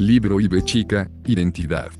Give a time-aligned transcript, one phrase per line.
[0.00, 1.90] Libro IB chica, identidad.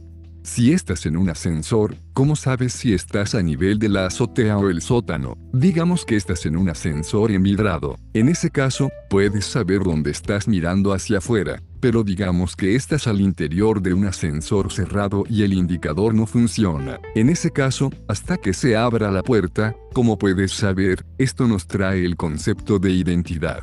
[0.43, 4.71] Si estás en un ascensor, ¿cómo sabes si estás a nivel de la azotea o
[4.71, 5.37] el sótano?
[5.53, 7.99] Digamos que estás en un ascensor envidrado.
[8.15, 11.63] En ese caso, puedes saber dónde estás mirando hacia afuera.
[11.79, 17.01] Pero digamos que estás al interior de un ascensor cerrado y el indicador no funciona.
[17.15, 21.05] En ese caso, hasta que se abra la puerta, ¿cómo puedes saber?
[21.19, 23.63] Esto nos trae el concepto de identidad.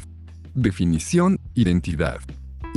[0.53, 2.19] Definición, identidad.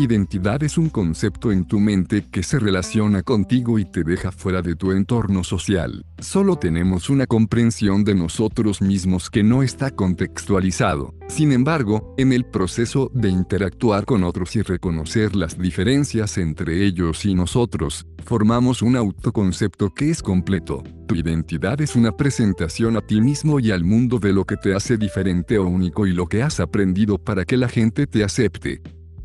[0.00, 4.62] Identidad es un concepto en tu mente que se relaciona contigo y te deja fuera
[4.62, 6.06] de tu entorno social.
[6.20, 11.12] Solo tenemos una comprensión de nosotros mismos que no está contextualizado.
[11.28, 17.26] Sin embargo, en el proceso de interactuar con otros y reconocer las diferencias entre ellos
[17.26, 20.82] y nosotros, formamos un autoconcepto que es completo.
[21.08, 24.74] Tu identidad es una presentación a ti mismo y al mundo de lo que te
[24.74, 28.80] hace diferente o único y lo que has aprendido para que la gente te acepte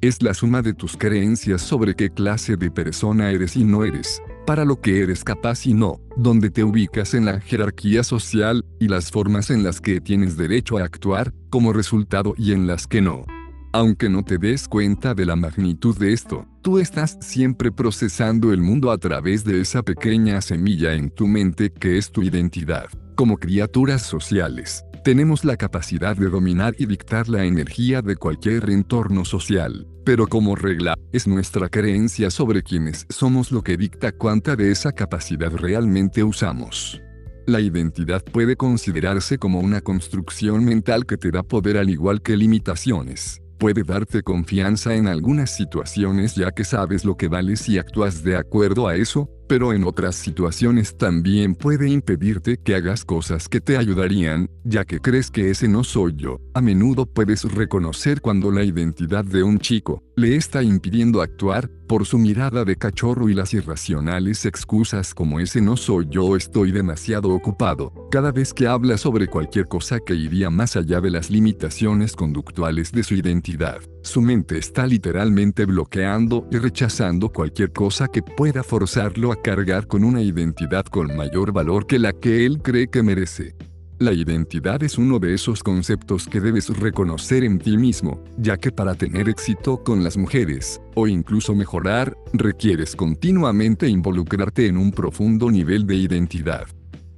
[0.07, 4.21] es la suma de tus creencias sobre qué clase de persona eres y no eres,
[4.45, 8.87] para lo que eres capaz y no, donde te ubicas en la jerarquía social, y
[8.87, 13.01] las formas en las que tienes derecho a actuar, como resultado y en las que
[13.01, 13.25] no.
[13.73, 18.61] Aunque no te des cuenta de la magnitud de esto, tú estás siempre procesando el
[18.61, 22.85] mundo a través de esa pequeña semilla en tu mente que es tu identidad.
[23.15, 29.23] Como criaturas sociales, tenemos la capacidad de dominar y dictar la energía de cualquier entorno
[29.23, 34.71] social, pero como regla, es nuestra creencia sobre quienes somos lo que dicta cuánta de
[34.71, 37.03] esa capacidad realmente usamos.
[37.45, 42.35] La identidad puede considerarse como una construcción mental que te da poder al igual que
[42.35, 43.43] limitaciones.
[43.59, 48.37] Puede darte confianza en algunas situaciones ya que sabes lo que vales y actúas de
[48.37, 53.77] acuerdo a eso, pero en otras situaciones también puede impedirte que hagas cosas que te
[53.77, 56.39] ayudarían, ya que crees que ese no soy yo.
[56.53, 62.05] A menudo puedes reconocer cuando la identidad de un chico le está impidiendo actuar, por
[62.05, 67.29] su mirada de cachorro y las irracionales excusas como ese no soy yo estoy demasiado
[67.29, 72.15] ocupado, cada vez que habla sobre cualquier cosa que iría más allá de las limitaciones
[72.15, 73.79] conductuales de su identidad.
[74.01, 80.03] Su mente está literalmente bloqueando y rechazando cualquier cosa que pueda forzarlo a cargar con
[80.03, 83.55] una identidad con mayor valor que la que él cree que merece.
[83.97, 88.69] La identidad es uno de esos conceptos que debes reconocer en ti mismo, ya que
[88.69, 95.49] para tener éxito con las mujeres, o incluso mejorar, requieres continuamente involucrarte en un profundo
[95.49, 96.65] nivel de identidad.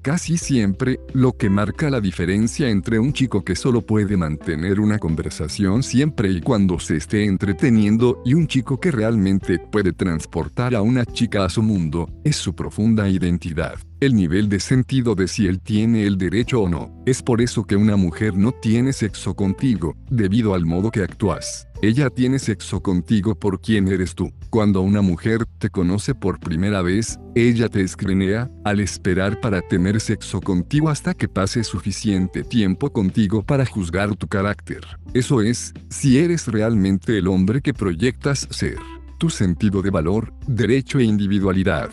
[0.04, 5.00] Casi siempre, lo que marca la diferencia entre un chico que solo puede mantener una
[5.00, 10.84] conversación siempre y cuando se esté entreteniendo y un chico que realmente puede transportar a
[10.84, 15.48] una chica a su mundo, es su profunda identidad el nivel de sentido de si
[15.48, 16.92] él tiene el derecho o no.
[17.06, 21.68] Es por eso que una mujer no tiene sexo contigo, debido al modo que actúas.
[21.82, 24.32] Ella tiene sexo contigo por quien eres tú.
[24.50, 30.00] Cuando una mujer te conoce por primera vez, ella te escrenea, al esperar para tener
[30.00, 34.82] sexo contigo hasta que pase suficiente tiempo contigo para juzgar tu carácter.
[35.14, 38.78] Eso es, si eres realmente el hombre que proyectas ser.
[39.20, 41.92] Tu sentido de valor, derecho e individualidad.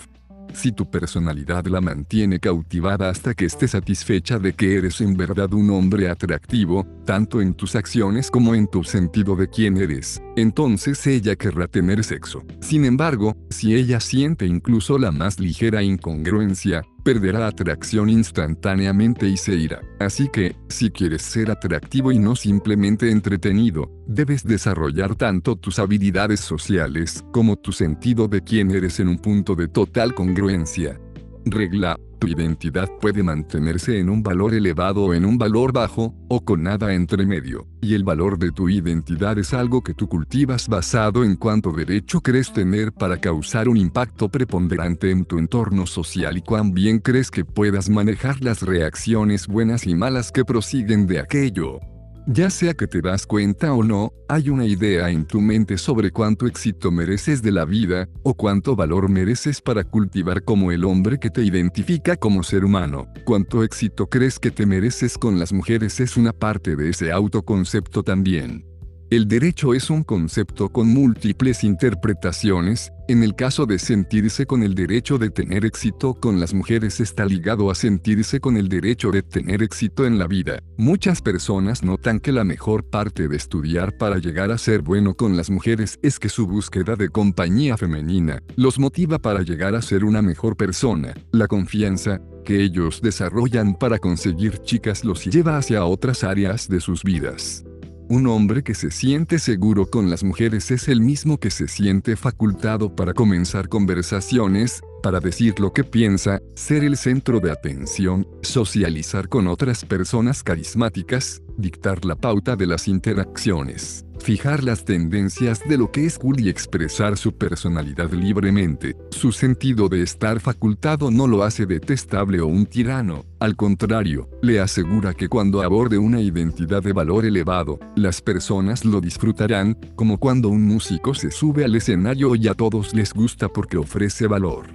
[0.55, 5.53] Si tu personalidad la mantiene cautivada hasta que esté satisfecha de que eres en verdad
[5.53, 11.05] un hombre atractivo, tanto en tus acciones como en tu sentido de quién eres, entonces
[11.09, 12.45] ella querrá tener sexo.
[12.61, 19.55] Sin embargo, si ella siente incluso la más ligera incongruencia, perderá atracción instantáneamente y se
[19.55, 19.83] irá.
[20.01, 26.41] Así que, si quieres ser atractivo y no simplemente entretenido, debes desarrollar tanto tus habilidades
[26.41, 30.99] sociales como tu sentido de quién eres en un punto de total congruencia.
[31.45, 36.43] Regla tu identidad puede mantenerse en un valor elevado o en un valor bajo, o
[36.43, 40.67] con nada entre medio, y el valor de tu identidad es algo que tú cultivas
[40.67, 46.39] basado en cuánto derecho crees tener para causar un impacto preponderante en tu entorno social
[46.39, 51.21] y cuán bien crees que puedas manejar las reacciones buenas y malas que prosiguen de
[51.21, 51.81] aquello.
[52.27, 56.11] Ya sea que te das cuenta o no, hay una idea en tu mente sobre
[56.11, 61.19] cuánto éxito mereces de la vida, o cuánto valor mereces para cultivar como el hombre
[61.19, 63.09] que te identifica como ser humano.
[63.27, 68.03] Cuánto éxito crees que te mereces con las mujeres es una parte de ese autoconcepto
[68.03, 68.65] también.
[69.15, 74.75] El derecho es un concepto con múltiples interpretaciones, en el caso de sentirse con el
[74.75, 79.23] derecho de tener éxito con las mujeres está ligado a sentirse con el derecho de
[79.23, 80.59] tener éxito en la vida.
[80.77, 85.37] Muchas personas notan que la mejor parte de estudiar para llegar a ser bueno con
[85.37, 90.05] las mujeres es que su búsqueda de compañía femenina los motiva para llegar a ser
[90.05, 91.15] una mejor persona.
[91.31, 97.05] La confianza, que ellos desarrollan para conseguir chicas los lleva hacia otras áreas de sus
[97.05, 97.65] vidas.
[98.09, 102.17] Un hombre que se siente seguro con las mujeres es el mismo que se siente
[102.17, 109.31] facultado para comenzar conversaciones, para decir lo que piensa, ser el centro de atención, socializar
[109.31, 115.93] con otras personas carismáticas, dictar la pauta de las interacciones, fijar las tendencias de lo
[115.93, 118.97] que es cool y expresar su personalidad libremente.
[119.11, 124.61] Su sentido de estar facultado no lo hace detestable o un tirano, al contrario, le
[124.61, 130.49] asegura que cuando aborde una identidad de valor elevado, las personas lo disfrutarán, como cuando
[130.49, 134.69] un músico se sube al escenario y a todos les gusta porque ofrece valor.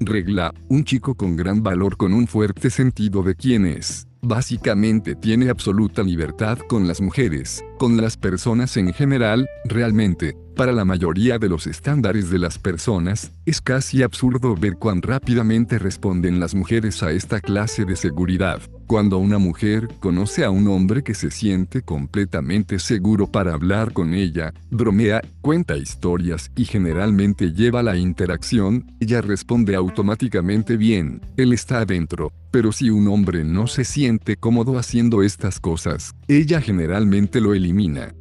[0.00, 5.50] Regla, un chico con gran valor con un fuerte sentido de quién es, básicamente tiene
[5.50, 11.48] absoluta libertad con las mujeres, con las personas en general, realmente, para la mayoría de
[11.48, 17.12] los estándares de las personas, es casi absurdo ver cuán rápidamente responden las mujeres a
[17.12, 18.60] esta clase de seguridad.
[18.88, 24.14] Cuando una mujer conoce a un hombre que se siente completamente seguro para hablar con
[24.14, 31.80] ella, bromea, cuenta historias y generalmente lleva la interacción, ella responde automáticamente bien, él está
[31.80, 32.32] adentro.
[32.50, 37.67] Pero si un hombre no se siente cómodo haciendo estas cosas, ella generalmente lo elimina.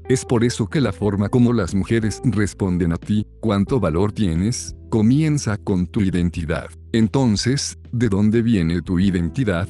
[0.10, 4.76] Es por eso que la forma como las mujeres responden a ti, cuánto valor tienes,
[4.90, 6.68] comienza con tu identidad.
[6.92, 9.68] Entonces, ¿de dónde viene tu identidad?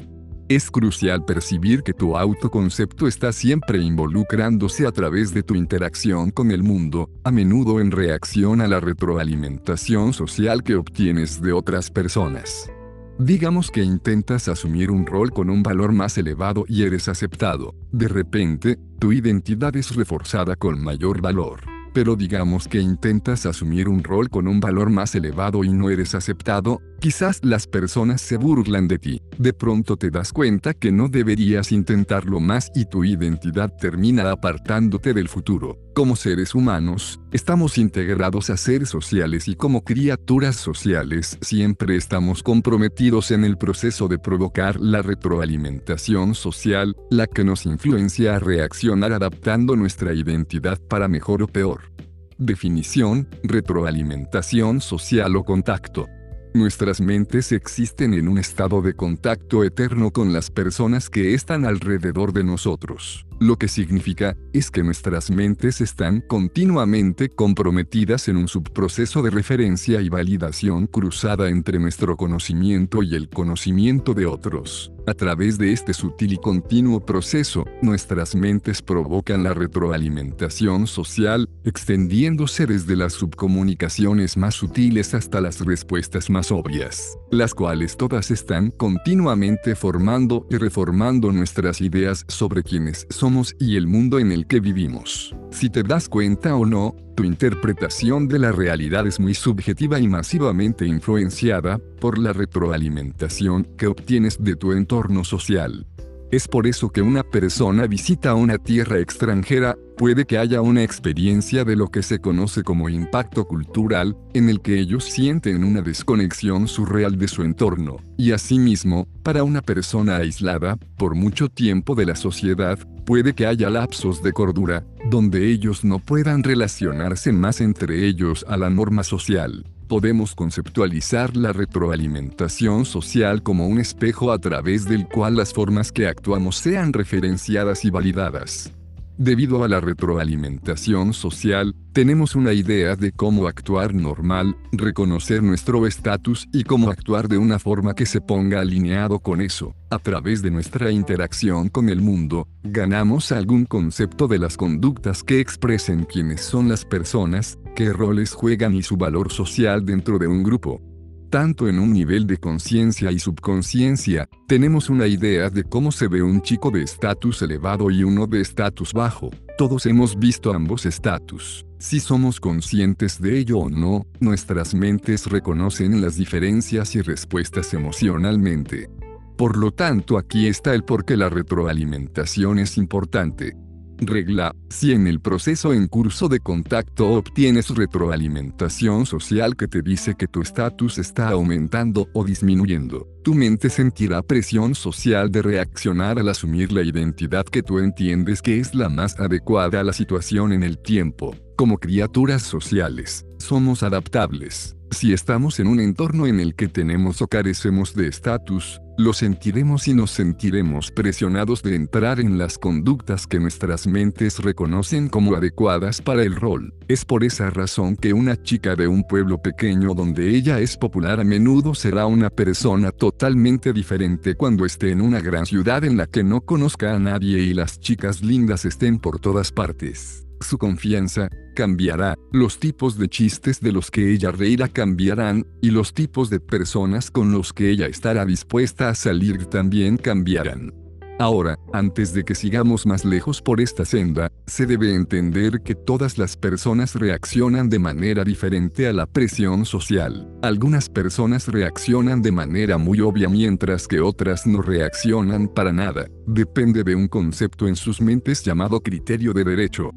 [0.50, 6.52] Es crucial percibir que tu autoconcepto está siempre involucrándose a través de tu interacción con
[6.52, 12.72] el mundo, a menudo en reacción a la retroalimentación social que obtienes de otras personas.
[13.20, 17.74] Digamos que intentas asumir un rol con un valor más elevado y eres aceptado.
[17.92, 24.04] De repente, tu identidad es reforzada con mayor valor pero digamos que intentas asumir un
[24.04, 28.88] rol con un valor más elevado y no eres aceptado, quizás las personas se burlan
[28.88, 29.22] de ti.
[29.38, 35.14] De pronto te das cuenta que no deberías intentarlo más y tu identidad termina apartándote
[35.14, 35.78] del futuro.
[35.94, 43.32] Como seres humanos, estamos integrados a seres sociales y como criaturas sociales siempre estamos comprometidos
[43.32, 49.76] en el proceso de provocar la retroalimentación social, la que nos influencia a reaccionar adaptando
[49.76, 51.92] nuestra identidad para mejor o peor.
[52.38, 56.08] Definición, retroalimentación social o contacto.
[56.54, 62.34] Nuestras mentes existen en un estado de contacto eterno con las personas que están alrededor
[62.34, 63.26] de nosotros.
[63.40, 70.02] Lo que significa, es que nuestras mentes están continuamente comprometidas en un subproceso de referencia
[70.02, 74.92] y validación cruzada entre nuestro conocimiento y el conocimiento de otros.
[75.10, 82.66] A través de este sutil y continuo proceso, nuestras mentes provocan la retroalimentación social, extendiéndose
[82.66, 89.76] desde las subcomunicaciones más sutiles hasta las respuestas más obvias, las cuales todas están continuamente
[89.76, 95.36] formando y reformando nuestras ideas sobre quiénes son y el mundo en el que vivimos.
[95.52, 100.08] Si te das cuenta o no, tu interpretación de la realidad es muy subjetiva y
[100.08, 105.86] masivamente influenciada por la retroalimentación que obtienes de tu entorno social.
[106.30, 111.64] Es por eso que una persona visita una tierra extranjera, puede que haya una experiencia
[111.64, 116.68] de lo que se conoce como impacto cultural, en el que ellos sienten una desconexión
[116.68, 122.16] surreal de su entorno, y asimismo, para una persona aislada, por mucho tiempo de la
[122.18, 128.46] sociedad, puede que haya lapsos de cordura, donde ellos no puedan relacionarse más entre ellos
[128.50, 135.08] a la norma social podemos conceptualizar la retroalimentación social como un espejo a través del
[135.08, 138.72] cual las formas que actuamos sean referenciadas y validadas.
[139.20, 146.48] Debido a la retroalimentación social, tenemos una idea de cómo actuar normal, reconocer nuestro estatus
[146.54, 149.74] y cómo actuar de una forma que se ponga alineado con eso.
[149.90, 155.40] A través de nuestra interacción con el mundo, ganamos algún concepto de las conductas que
[155.40, 160.42] expresen quiénes son las personas, qué roles juegan y su valor social dentro de un
[160.42, 160.82] grupo.
[161.30, 166.24] Tanto en un nivel de conciencia y subconsciencia, tenemos una idea de cómo se ve
[166.24, 169.30] un chico de estatus elevado y uno de estatus bajo.
[169.60, 171.68] Todos hemos visto ambos estatus.
[171.78, 178.90] Si somos conscientes de ello o no, nuestras mentes reconocen las diferencias y respuestas emocionalmente.
[179.38, 183.56] Por lo tanto, aquí está el por qué la retroalimentación es importante.
[184.00, 190.14] Regla, si en el proceso en curso de contacto obtienes retroalimentación social que te dice
[190.16, 196.30] que tu estatus está aumentando o disminuyendo, tu mente sentirá presión social de reaccionar al
[196.30, 200.62] asumir la identidad que tú entiendes que es la más adecuada a la situación en
[200.62, 201.36] el tiempo.
[201.56, 204.76] Como criaturas sociales, somos adaptables.
[204.92, 209.88] Si estamos en un entorno en el que tenemos o carecemos de estatus, lo sentiremos
[209.88, 216.02] y nos sentiremos presionados de entrar en las conductas que nuestras mentes reconocen como adecuadas
[216.02, 216.74] para el rol.
[216.88, 221.20] Es por esa razón que una chica de un pueblo pequeño donde ella es popular
[221.20, 226.08] a menudo será una persona totalmente diferente cuando esté en una gran ciudad en la
[226.08, 230.27] que no conozca a nadie y las chicas lindas estén por todas partes.
[230.40, 235.94] Su confianza cambiará, los tipos de chistes de los que ella reirá cambiarán, y los
[235.94, 240.72] tipos de personas con los que ella estará dispuesta a salir también cambiarán.
[241.20, 246.20] Ahora, antes de que sigamos más lejos por esta senda, se debe entender que todas
[246.20, 250.30] las personas reaccionan de manera diferente a la presión social.
[250.44, 256.06] Algunas personas reaccionan de manera muy obvia mientras que otras no reaccionan para nada.
[256.28, 259.90] Depende de un concepto en sus mentes llamado criterio de derecho.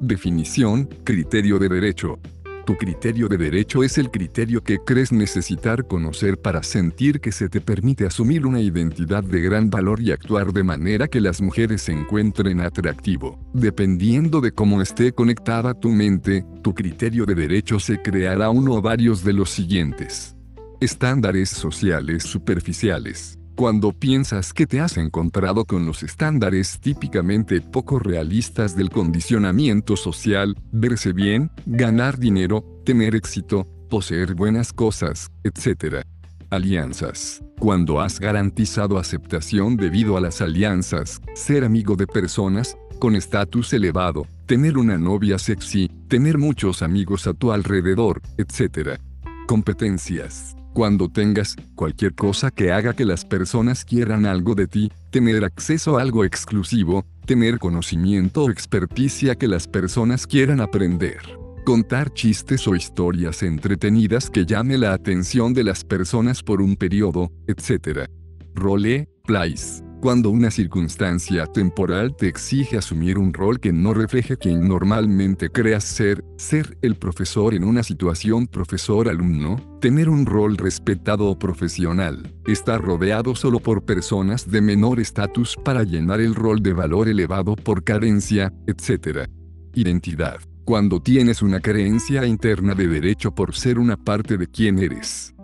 [0.00, 2.18] Definición, criterio de derecho.
[2.66, 7.48] Tu criterio de derecho es el criterio que crees necesitar conocer para sentir que se
[7.48, 11.82] te permite asumir una identidad de gran valor y actuar de manera que las mujeres
[11.82, 13.38] se encuentren atractivo.
[13.54, 18.82] Dependiendo de cómo esté conectada tu mente, tu criterio de derecho se creará uno o
[18.82, 20.36] varios de los siguientes.
[20.78, 23.38] Estándares sociales superficiales.
[23.56, 30.54] Cuando piensas que te has encontrado con los estándares típicamente poco realistas del condicionamiento social,
[30.72, 36.04] verse bien, ganar dinero, tener éxito, poseer buenas cosas, etc.
[36.50, 37.42] Alianzas.
[37.58, 44.26] Cuando has garantizado aceptación debido a las alianzas, ser amigo de personas, con estatus elevado,
[44.44, 49.00] tener una novia sexy, tener muchos amigos a tu alrededor, etc.
[49.46, 55.42] Competencias cuando tengas cualquier cosa que haga que las personas quieran algo de ti, tener
[55.42, 61.16] acceso a algo exclusivo, tener conocimiento o experticia que las personas quieran aprender.
[61.64, 67.32] Contar chistes o historias entretenidas que llame la atención de las personas por un periodo,
[67.46, 68.10] etc.
[68.54, 74.68] Role, plays cuando una circunstancia temporal te exige asumir un rol que no refleje quien
[74.68, 81.38] normalmente creas ser, ser el profesor en una situación profesor-alumno, tener un rol respetado o
[81.38, 87.08] profesional, estar rodeado solo por personas de menor estatus para llenar el rol de valor
[87.08, 89.28] elevado por carencia, etc.
[89.74, 90.40] Identidad.
[90.64, 95.35] Cuando tienes una creencia interna de derecho por ser una parte de quien eres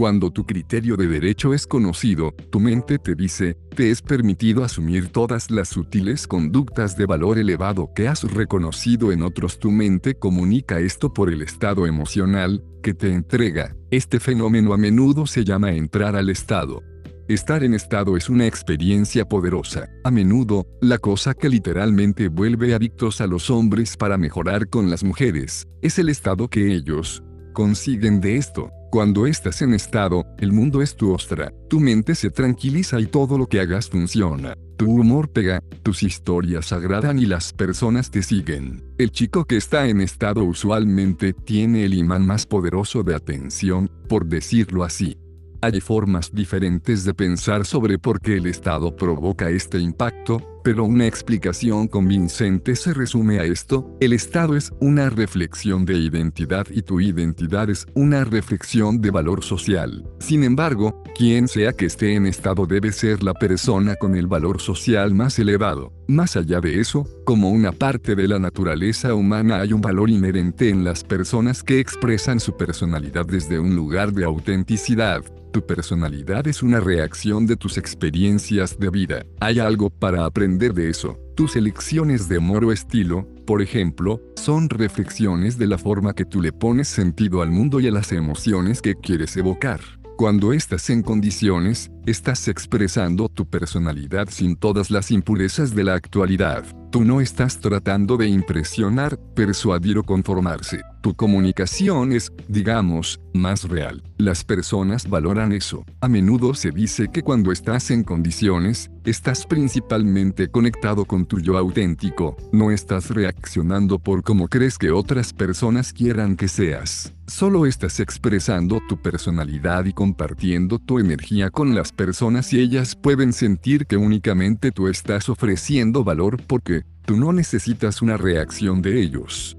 [0.00, 5.08] cuando tu criterio de derecho es conocido, tu mente te dice, te es permitido asumir
[5.08, 9.58] todas las sutiles conductas de valor elevado que has reconocido en otros.
[9.58, 13.76] Tu mente comunica esto por el estado emocional que te entrega.
[13.90, 16.82] Este fenómeno a menudo se llama entrar al estado.
[17.28, 23.20] Estar en estado es una experiencia poderosa, a menudo, la cosa que literalmente vuelve adictos
[23.20, 28.38] a los hombres para mejorar con las mujeres, es el estado que ellos consiguen de
[28.38, 28.70] esto.
[28.90, 33.38] Cuando estás en estado, el mundo es tu ostra, tu mente se tranquiliza y todo
[33.38, 34.56] lo que hagas funciona.
[34.76, 38.82] Tu humor pega, tus historias agradan y las personas te siguen.
[38.98, 44.26] El chico que está en estado usualmente tiene el imán más poderoso de atención, por
[44.26, 45.16] decirlo así.
[45.62, 51.06] Hay formas diferentes de pensar sobre por qué el Estado provoca este impacto, pero una
[51.06, 57.00] explicación convincente se resume a esto, el Estado es una reflexión de identidad y tu
[57.00, 60.04] identidad es una reflexión de valor social.
[60.18, 64.60] Sin embargo, quien sea que esté en Estado debe ser la persona con el valor
[64.60, 65.92] social más elevado.
[66.08, 70.68] Más allá de eso, como una parte de la naturaleza humana hay un valor inherente
[70.68, 75.22] en las personas que expresan su personalidad desde un lugar de autenticidad.
[75.52, 79.26] Tu personalidad es una reacción de tus experiencias de vida.
[79.40, 81.18] Hay algo para aprender de eso.
[81.34, 86.40] Tus elecciones de amor o estilo, por ejemplo, son reflexiones de la forma que tú
[86.40, 89.80] le pones sentido al mundo y a las emociones que quieres evocar.
[90.16, 96.64] Cuando estás en condiciones, estás expresando tu personalidad sin todas las impurezas de la actualidad.
[96.90, 100.80] Tú no estás tratando de impresionar, persuadir o conformarse.
[101.02, 104.02] Tu comunicación es, digamos, más real.
[104.18, 105.84] Las personas valoran eso.
[106.00, 111.56] A menudo se dice que cuando estás en condiciones, estás principalmente conectado con tu yo
[111.56, 117.14] auténtico, no estás reaccionando por cómo crees que otras personas quieran que seas.
[117.26, 123.32] Solo estás expresando tu personalidad y compartiendo tu energía con las personas y ellas pueden
[123.32, 129.56] sentir que únicamente tú estás ofreciendo valor porque tú no necesitas una reacción de ellos.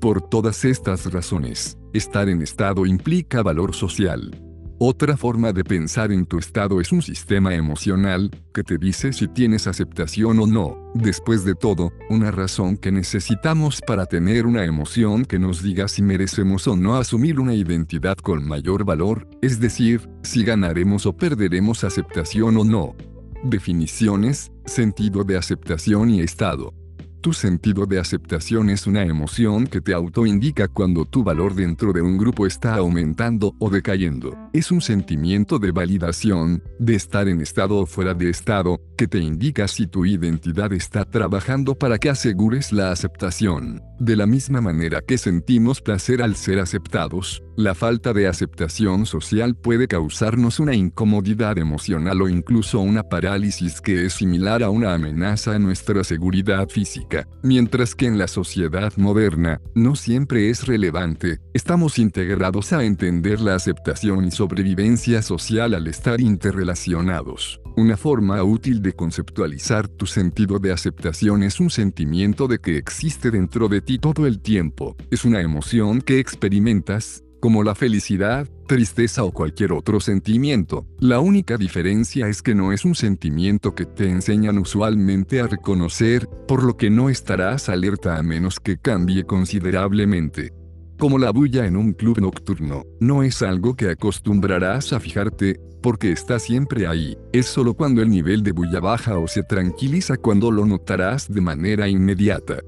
[0.00, 4.30] Por todas estas razones, estar en estado implica valor social.
[4.78, 9.28] Otra forma de pensar en tu estado es un sistema emocional, que te dice si
[9.28, 10.90] tienes aceptación o no.
[10.94, 16.02] Después de todo, una razón que necesitamos para tener una emoción que nos diga si
[16.02, 21.84] merecemos o no asumir una identidad con mayor valor, es decir, si ganaremos o perderemos
[21.84, 22.96] aceptación o no.
[23.44, 26.72] Definiciones, sentido de aceptación y estado.
[27.20, 32.00] Tu sentido de aceptación es una emoción que te autoindica cuando tu valor dentro de
[32.00, 34.34] un grupo está aumentando o decayendo.
[34.54, 39.18] Es un sentimiento de validación, de estar en estado o fuera de estado, que te
[39.18, 43.82] indica si tu identidad está trabajando para que asegures la aceptación.
[43.98, 49.54] De la misma manera que sentimos placer al ser aceptados, la falta de aceptación social
[49.54, 55.54] puede causarnos una incomodidad emocional o incluso una parálisis que es similar a una amenaza
[55.54, 57.28] a nuestra seguridad física.
[57.42, 63.54] Mientras que en la sociedad moderna, no siempre es relevante, estamos integrados a entender la
[63.54, 67.60] aceptación y sobrevivencia social al estar interrelacionados.
[67.76, 73.32] Una forma útil de conceptualizar tu sentido de aceptación es un sentimiento de que existe
[73.32, 74.96] dentro de ti todo el tiempo.
[75.10, 80.86] Es una emoción que experimentas, como la felicidad, tristeza o cualquier otro sentimiento.
[80.98, 86.26] La única diferencia es que no es un sentimiento que te enseñan usualmente a reconocer,
[86.48, 90.54] por lo que no estarás alerta a menos que cambie considerablemente.
[90.98, 96.12] Como la bulla en un club nocturno, no es algo que acostumbrarás a fijarte, porque
[96.12, 97.14] está siempre ahí.
[97.34, 101.42] Es solo cuando el nivel de bulla baja o se tranquiliza cuando lo notarás de
[101.42, 102.60] manera inmediata.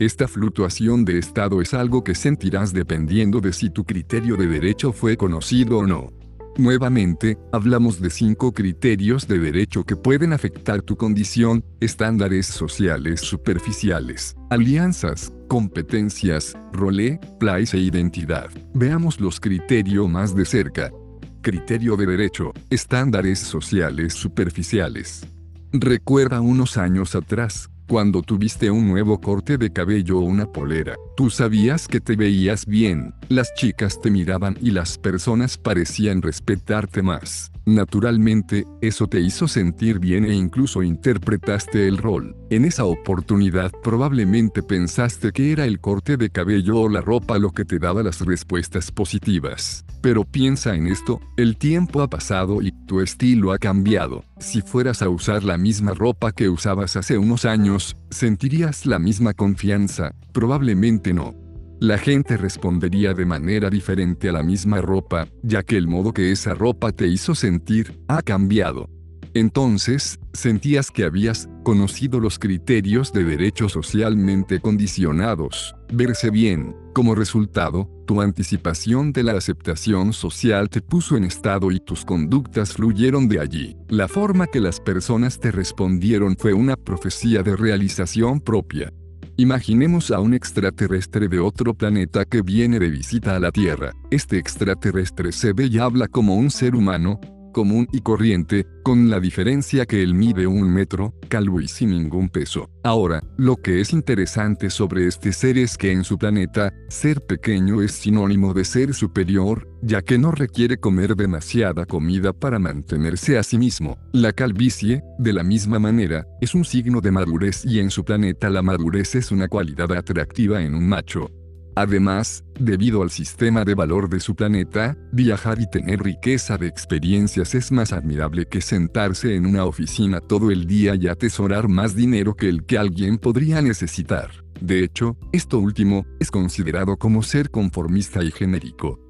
[0.00, 4.92] Esta fluctuación de estado es algo que sentirás dependiendo de si tu criterio de derecho
[4.92, 6.10] fue conocido o no.
[6.56, 14.36] Nuevamente, hablamos de cinco criterios de derecho que pueden afectar tu condición, estándares sociales superficiales,
[14.50, 18.50] alianzas, competencias, role, place e identidad.
[18.72, 20.92] Veamos los criterios más de cerca.
[21.40, 25.26] Criterio de derecho, estándares sociales superficiales.
[25.72, 31.30] Recuerda unos años atrás, cuando tuviste un nuevo corte de cabello o una polera, tú
[31.30, 37.53] sabías que te veías bien, las chicas te miraban y las personas parecían respetarte más.
[37.66, 42.36] Naturalmente, eso te hizo sentir bien e incluso interpretaste el rol.
[42.50, 47.50] En esa oportunidad probablemente pensaste que era el corte de cabello o la ropa lo
[47.52, 49.84] que te daba las respuestas positivas.
[50.02, 54.24] Pero piensa en esto, el tiempo ha pasado y tu estilo ha cambiado.
[54.38, 59.32] Si fueras a usar la misma ropa que usabas hace unos años, ¿sentirías la misma
[59.32, 60.14] confianza?
[60.32, 61.43] Probablemente no
[61.80, 66.32] la gente respondería de manera diferente a la misma ropa, ya que el modo que
[66.32, 68.88] esa ropa te hizo sentir ha cambiado.
[69.34, 76.76] Entonces, sentías que habías conocido los criterios de derecho socialmente condicionados, verse bien.
[76.94, 82.74] Como resultado, tu anticipación de la aceptación social te puso en estado y tus conductas
[82.74, 83.76] fluyeron de allí.
[83.88, 88.92] La forma que las personas te respondieron fue una profecía de realización propia.
[89.36, 93.92] Imaginemos a un extraterrestre de otro planeta que viene de visita a la Tierra.
[94.12, 97.18] Este extraterrestre se ve y habla como un ser humano,
[97.54, 102.28] común y corriente, con la diferencia que él mide un metro, calvo y sin ningún
[102.28, 102.68] peso.
[102.82, 107.80] Ahora, lo que es interesante sobre este ser es que en su planeta, ser pequeño
[107.80, 113.42] es sinónimo de ser superior, ya que no requiere comer demasiada comida para mantenerse a
[113.42, 113.96] sí mismo.
[114.12, 118.50] La calvicie, de la misma manera, es un signo de madurez y en su planeta
[118.50, 121.30] la madurez es una cualidad atractiva en un macho.
[121.76, 127.54] Además, debido al sistema de valor de su planeta, viajar y tener riqueza de experiencias
[127.54, 132.34] es más admirable que sentarse en una oficina todo el día y atesorar más dinero
[132.34, 134.30] que el que alguien podría necesitar.
[134.60, 139.03] De hecho, esto último es considerado como ser conformista y genérico.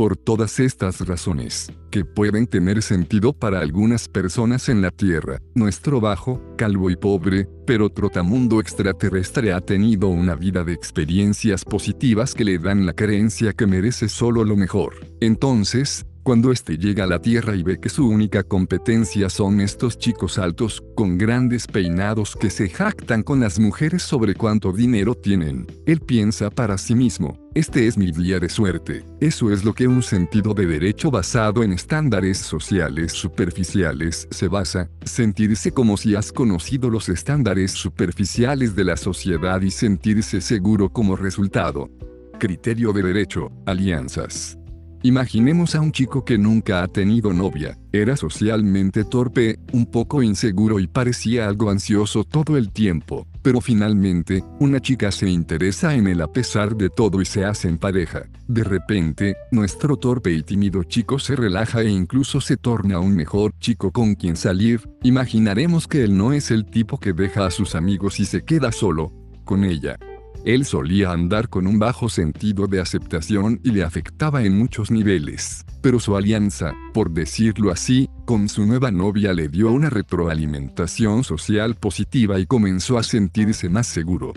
[0.00, 6.00] Por todas estas razones, que pueden tener sentido para algunas personas en la Tierra, nuestro
[6.00, 12.46] bajo, calvo y pobre, pero trotamundo extraterrestre ha tenido una vida de experiencias positivas que
[12.46, 14.94] le dan la creencia que merece solo lo mejor.
[15.20, 19.98] Entonces, cuando éste llega a la Tierra y ve que su única competencia son estos
[19.98, 25.66] chicos altos, con grandes peinados que se jactan con las mujeres sobre cuánto dinero tienen,
[25.86, 29.04] él piensa para sí mismo, este es mi día de suerte.
[29.18, 34.88] Eso es lo que un sentido de derecho basado en estándares sociales superficiales se basa,
[35.04, 41.16] sentirse como si has conocido los estándares superficiales de la sociedad y sentirse seguro como
[41.16, 41.90] resultado.
[42.38, 44.59] Criterio de derecho, alianzas.
[45.02, 50.78] Imaginemos a un chico que nunca ha tenido novia, era socialmente torpe, un poco inseguro
[50.78, 53.26] y parecía algo ansioso todo el tiempo.
[53.40, 57.78] Pero finalmente, una chica se interesa en él a pesar de todo y se hacen
[57.78, 58.24] pareja.
[58.46, 63.54] De repente, nuestro torpe y tímido chico se relaja e incluso se torna un mejor
[63.58, 64.86] chico con quien salir.
[65.02, 68.70] Imaginaremos que él no es el tipo que deja a sus amigos y se queda
[68.70, 69.14] solo
[69.46, 69.98] con ella.
[70.44, 75.66] Él solía andar con un bajo sentido de aceptación y le afectaba en muchos niveles,
[75.82, 81.74] pero su alianza, por decirlo así, con su nueva novia le dio una retroalimentación social
[81.74, 84.32] positiva y comenzó a sentirse más seguro.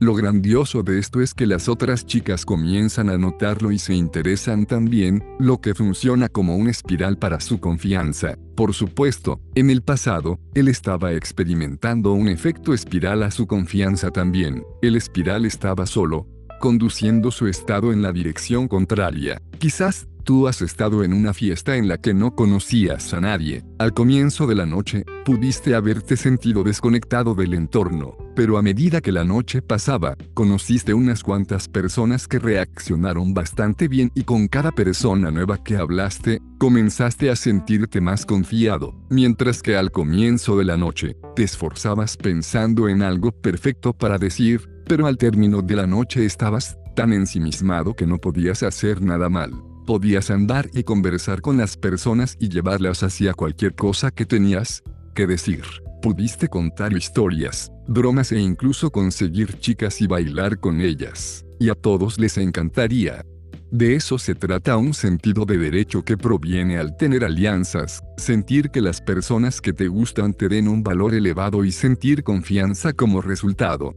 [0.00, 4.64] Lo grandioso de esto es que las otras chicas comienzan a notarlo y se interesan
[4.64, 8.36] también, lo que funciona como una espiral para su confianza.
[8.54, 14.62] Por supuesto, en el pasado, él estaba experimentando un efecto espiral a su confianza también.
[14.82, 16.28] El espiral estaba solo,
[16.60, 19.42] conduciendo su estado en la dirección contraria.
[19.58, 23.64] Quizás Tú has estado en una fiesta en la que no conocías a nadie.
[23.78, 29.10] Al comienzo de la noche, pudiste haberte sentido desconectado del entorno, pero a medida que
[29.10, 35.30] la noche pasaba, conociste unas cuantas personas que reaccionaron bastante bien y con cada persona
[35.30, 41.16] nueva que hablaste, comenzaste a sentirte más confiado, mientras que al comienzo de la noche,
[41.36, 46.76] te esforzabas pensando en algo perfecto para decir, pero al término de la noche estabas
[46.94, 52.36] tan ensimismado que no podías hacer nada mal podías andar y conversar con las personas
[52.38, 54.82] y llevarlas hacia cualquier cosa que tenías
[55.14, 55.62] que decir.
[56.02, 61.42] Pudiste contar historias, bromas e incluso conseguir chicas y bailar con ellas.
[61.58, 63.24] Y a todos les encantaría.
[63.70, 68.82] De eso se trata un sentido de derecho que proviene al tener alianzas, sentir que
[68.82, 73.94] las personas que te gustan te den un valor elevado y sentir confianza como resultado.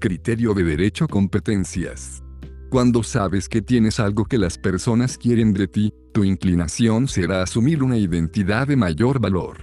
[0.00, 2.23] Criterio de derecho competencias.
[2.74, 7.84] Cuando sabes que tienes algo que las personas quieren de ti, tu inclinación será asumir
[7.84, 9.58] una identidad de mayor valor.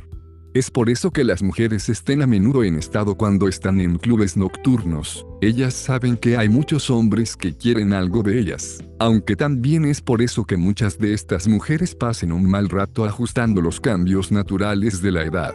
[0.53, 4.37] Es por eso que las mujeres estén a menudo en estado cuando están en clubes
[4.37, 5.25] nocturnos.
[5.41, 8.81] Ellas saben que hay muchos hombres que quieren algo de ellas.
[8.97, 13.59] Aunque también es por eso que muchas de estas mujeres pasen un mal rato ajustando
[13.59, 15.53] los cambios naturales de la edad.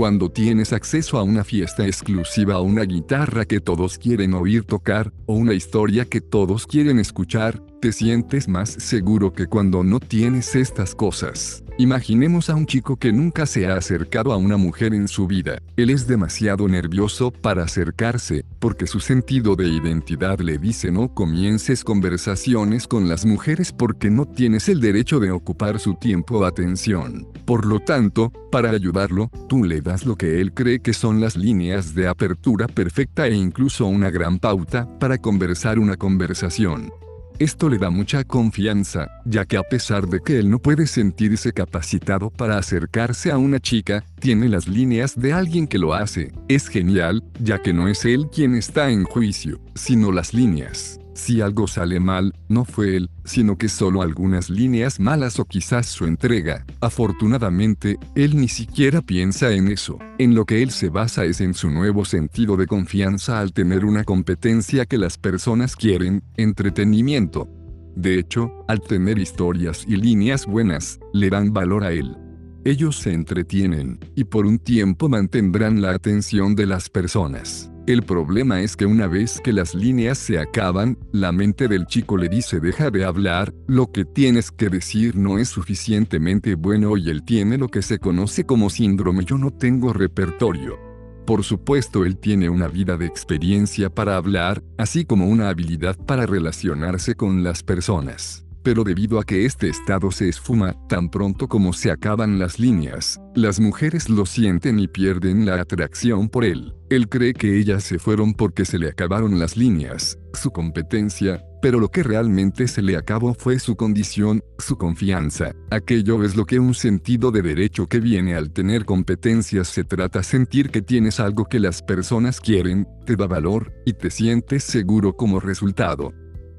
[0.00, 5.12] Cuando tienes acceso a una fiesta exclusiva o una guitarra que todos quieren oír tocar,
[5.26, 10.54] o una historia que todos quieren escuchar, te sientes más seguro que cuando no tienes
[10.54, 11.64] estas cosas.
[11.78, 15.62] Imaginemos a un chico que nunca se ha acercado a una mujer en su vida.
[15.76, 21.82] Él es demasiado nervioso para acercarse, porque su sentido de identidad le dice no comiences
[21.82, 27.26] conversaciones con las mujeres porque no tienes el derecho de ocupar su tiempo o atención.
[27.46, 31.34] Por lo tanto, para ayudarlo, tú le das lo que él cree que son las
[31.34, 36.92] líneas de apertura perfecta e incluso una gran pauta para conversar una conversación.
[37.40, 41.54] Esto le da mucha confianza, ya que a pesar de que él no puede sentirse
[41.54, 46.34] capacitado para acercarse a una chica, tiene las líneas de alguien que lo hace.
[46.48, 51.00] Es genial, ya que no es él quien está en juicio, sino las líneas.
[51.20, 55.84] Si algo sale mal, no fue él, sino que solo algunas líneas malas o quizás
[55.84, 56.64] su entrega.
[56.80, 59.98] Afortunadamente, él ni siquiera piensa en eso.
[60.16, 63.84] En lo que él se basa es en su nuevo sentido de confianza al tener
[63.84, 67.50] una competencia que las personas quieren, entretenimiento.
[67.94, 72.16] De hecho, al tener historias y líneas buenas, le dan valor a él.
[72.64, 77.69] Ellos se entretienen, y por un tiempo mantendrán la atención de las personas.
[77.86, 82.16] El problema es que una vez que las líneas se acaban, la mente del chico
[82.16, 87.08] le dice deja de hablar, lo que tienes que decir no es suficientemente bueno y
[87.08, 90.78] él tiene lo que se conoce como síndrome yo no tengo repertorio.
[91.26, 96.26] Por supuesto él tiene una vida de experiencia para hablar, así como una habilidad para
[96.26, 101.72] relacionarse con las personas pero debido a que este estado se esfuma tan pronto como
[101.72, 106.74] se acaban las líneas, las mujeres lo sienten y pierden la atracción por él.
[106.90, 111.78] Él cree que ellas se fueron porque se le acabaron las líneas, su competencia, pero
[111.78, 115.52] lo que realmente se le acabó fue su condición, su confianza.
[115.70, 120.22] Aquello es lo que un sentido de derecho que viene al tener competencias se trata
[120.22, 125.14] sentir que tienes algo que las personas quieren, te da valor, y te sientes seguro
[125.14, 126.12] como resultado.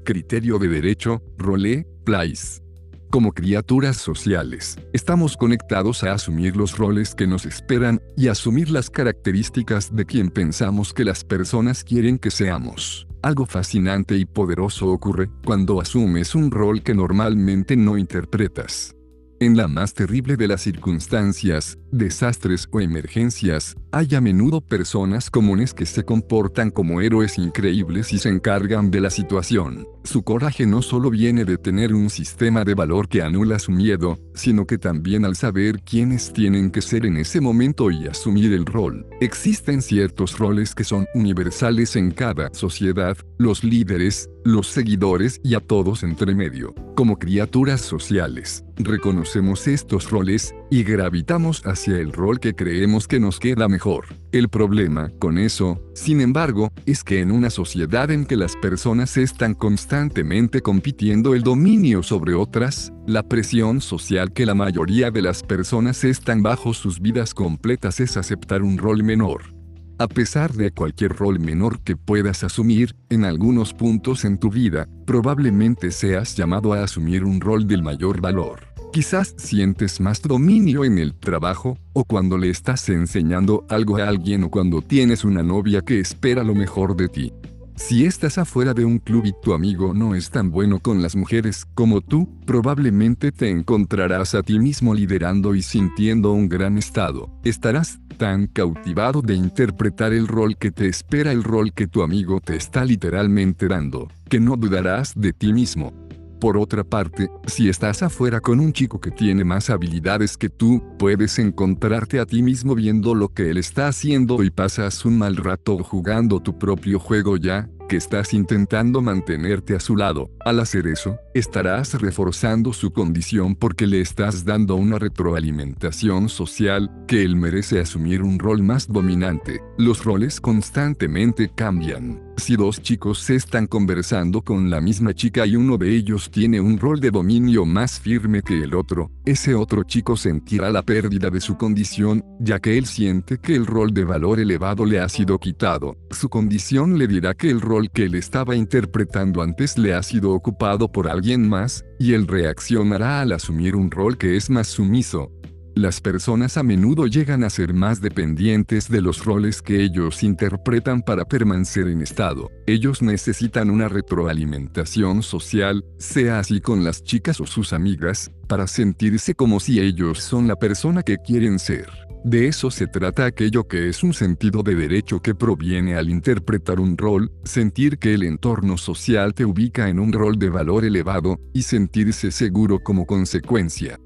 [0.04, 2.60] Criterio de derecho, role, place.
[3.08, 8.90] Como criaturas sociales, estamos conectados a asumir los roles que nos esperan y asumir las
[8.90, 13.06] características de quien pensamos que las personas quieren que seamos.
[13.22, 18.96] Algo fascinante y poderoso ocurre cuando asumes un rol que normalmente no interpretas.
[19.38, 25.74] En la más terrible de las circunstancias, desastres o emergencias, hay a menudo personas comunes
[25.74, 29.86] que se comportan como héroes increíbles y se encargan de la situación.
[30.02, 34.18] Su coraje no solo viene de tener un sistema de valor que anula su miedo,
[34.34, 38.64] sino que también al saber quiénes tienen que ser en ese momento y asumir el
[38.64, 39.06] rol.
[39.20, 45.60] Existen ciertos roles que son universales en cada sociedad, los líderes, los seguidores y a
[45.60, 46.74] todos entre medio.
[46.96, 53.38] Como criaturas sociales, reconocemos estos roles y gravitamos hacia el rol que creemos que nos
[53.38, 53.81] queda mejor.
[54.30, 59.16] El problema con eso, sin embargo, es que en una sociedad en que las personas
[59.16, 65.42] están constantemente compitiendo el dominio sobre otras, la presión social que la mayoría de las
[65.42, 69.52] personas están bajo sus vidas completas es aceptar un rol menor.
[69.98, 74.86] A pesar de cualquier rol menor que puedas asumir, en algunos puntos en tu vida,
[75.06, 78.71] probablemente seas llamado a asumir un rol del mayor valor.
[78.92, 84.44] Quizás sientes más dominio en el trabajo, o cuando le estás enseñando algo a alguien
[84.44, 87.32] o cuando tienes una novia que espera lo mejor de ti.
[87.74, 91.16] Si estás afuera de un club y tu amigo no es tan bueno con las
[91.16, 97.30] mujeres como tú, probablemente te encontrarás a ti mismo liderando y sintiendo un gran estado.
[97.44, 102.40] Estarás tan cautivado de interpretar el rol que te espera el rol que tu amigo
[102.40, 105.94] te está literalmente dando, que no dudarás de ti mismo.
[106.42, 110.82] Por otra parte, si estás afuera con un chico que tiene más habilidades que tú,
[110.98, 115.36] puedes encontrarte a ti mismo viendo lo que él está haciendo y pasas un mal
[115.36, 120.30] rato jugando tu propio juego ya, que estás intentando mantenerte a su lado.
[120.44, 127.22] Al hacer eso, estarás reforzando su condición porque le estás dando una retroalimentación social, que
[127.22, 129.60] él merece asumir un rol más dominante.
[129.78, 132.31] Los roles constantemente cambian.
[132.36, 136.78] Si dos chicos están conversando con la misma chica y uno de ellos tiene un
[136.78, 141.40] rol de dominio más firme que el otro, ese otro chico sentirá la pérdida de
[141.40, 145.38] su condición, ya que él siente que el rol de valor elevado le ha sido
[145.38, 145.96] quitado.
[146.10, 150.32] Su condición le dirá que el rol que él estaba interpretando antes le ha sido
[150.32, 155.30] ocupado por alguien más, y él reaccionará al asumir un rol que es más sumiso.
[155.74, 161.00] Las personas a menudo llegan a ser más dependientes de los roles que ellos interpretan
[161.00, 162.50] para permanecer en estado.
[162.66, 169.34] Ellos necesitan una retroalimentación social, sea así con las chicas o sus amigas, para sentirse
[169.34, 171.88] como si ellos son la persona que quieren ser.
[172.22, 176.80] De eso se trata aquello que es un sentido de derecho que proviene al interpretar
[176.80, 181.40] un rol, sentir que el entorno social te ubica en un rol de valor elevado,
[181.54, 183.98] y sentirse seguro como consecuencia.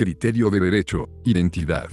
[0.00, 1.90] Criterio de derecho, identidad.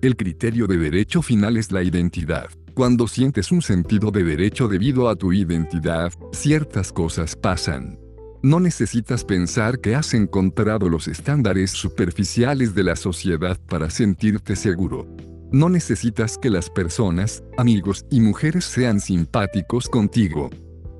[0.00, 2.46] El criterio de derecho final es la identidad.
[2.72, 7.98] Cuando sientes un sentido de derecho debido a tu identidad, ciertas cosas pasan.
[8.42, 15.06] No necesitas pensar que has encontrado los estándares superficiales de la sociedad para sentirte seguro.
[15.52, 20.48] No necesitas que las personas, amigos y mujeres sean simpáticos contigo.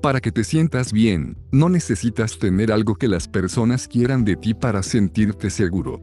[0.03, 4.53] Para que te sientas bien, no necesitas tener algo que las personas quieran de ti
[4.53, 6.01] para sentirte seguro.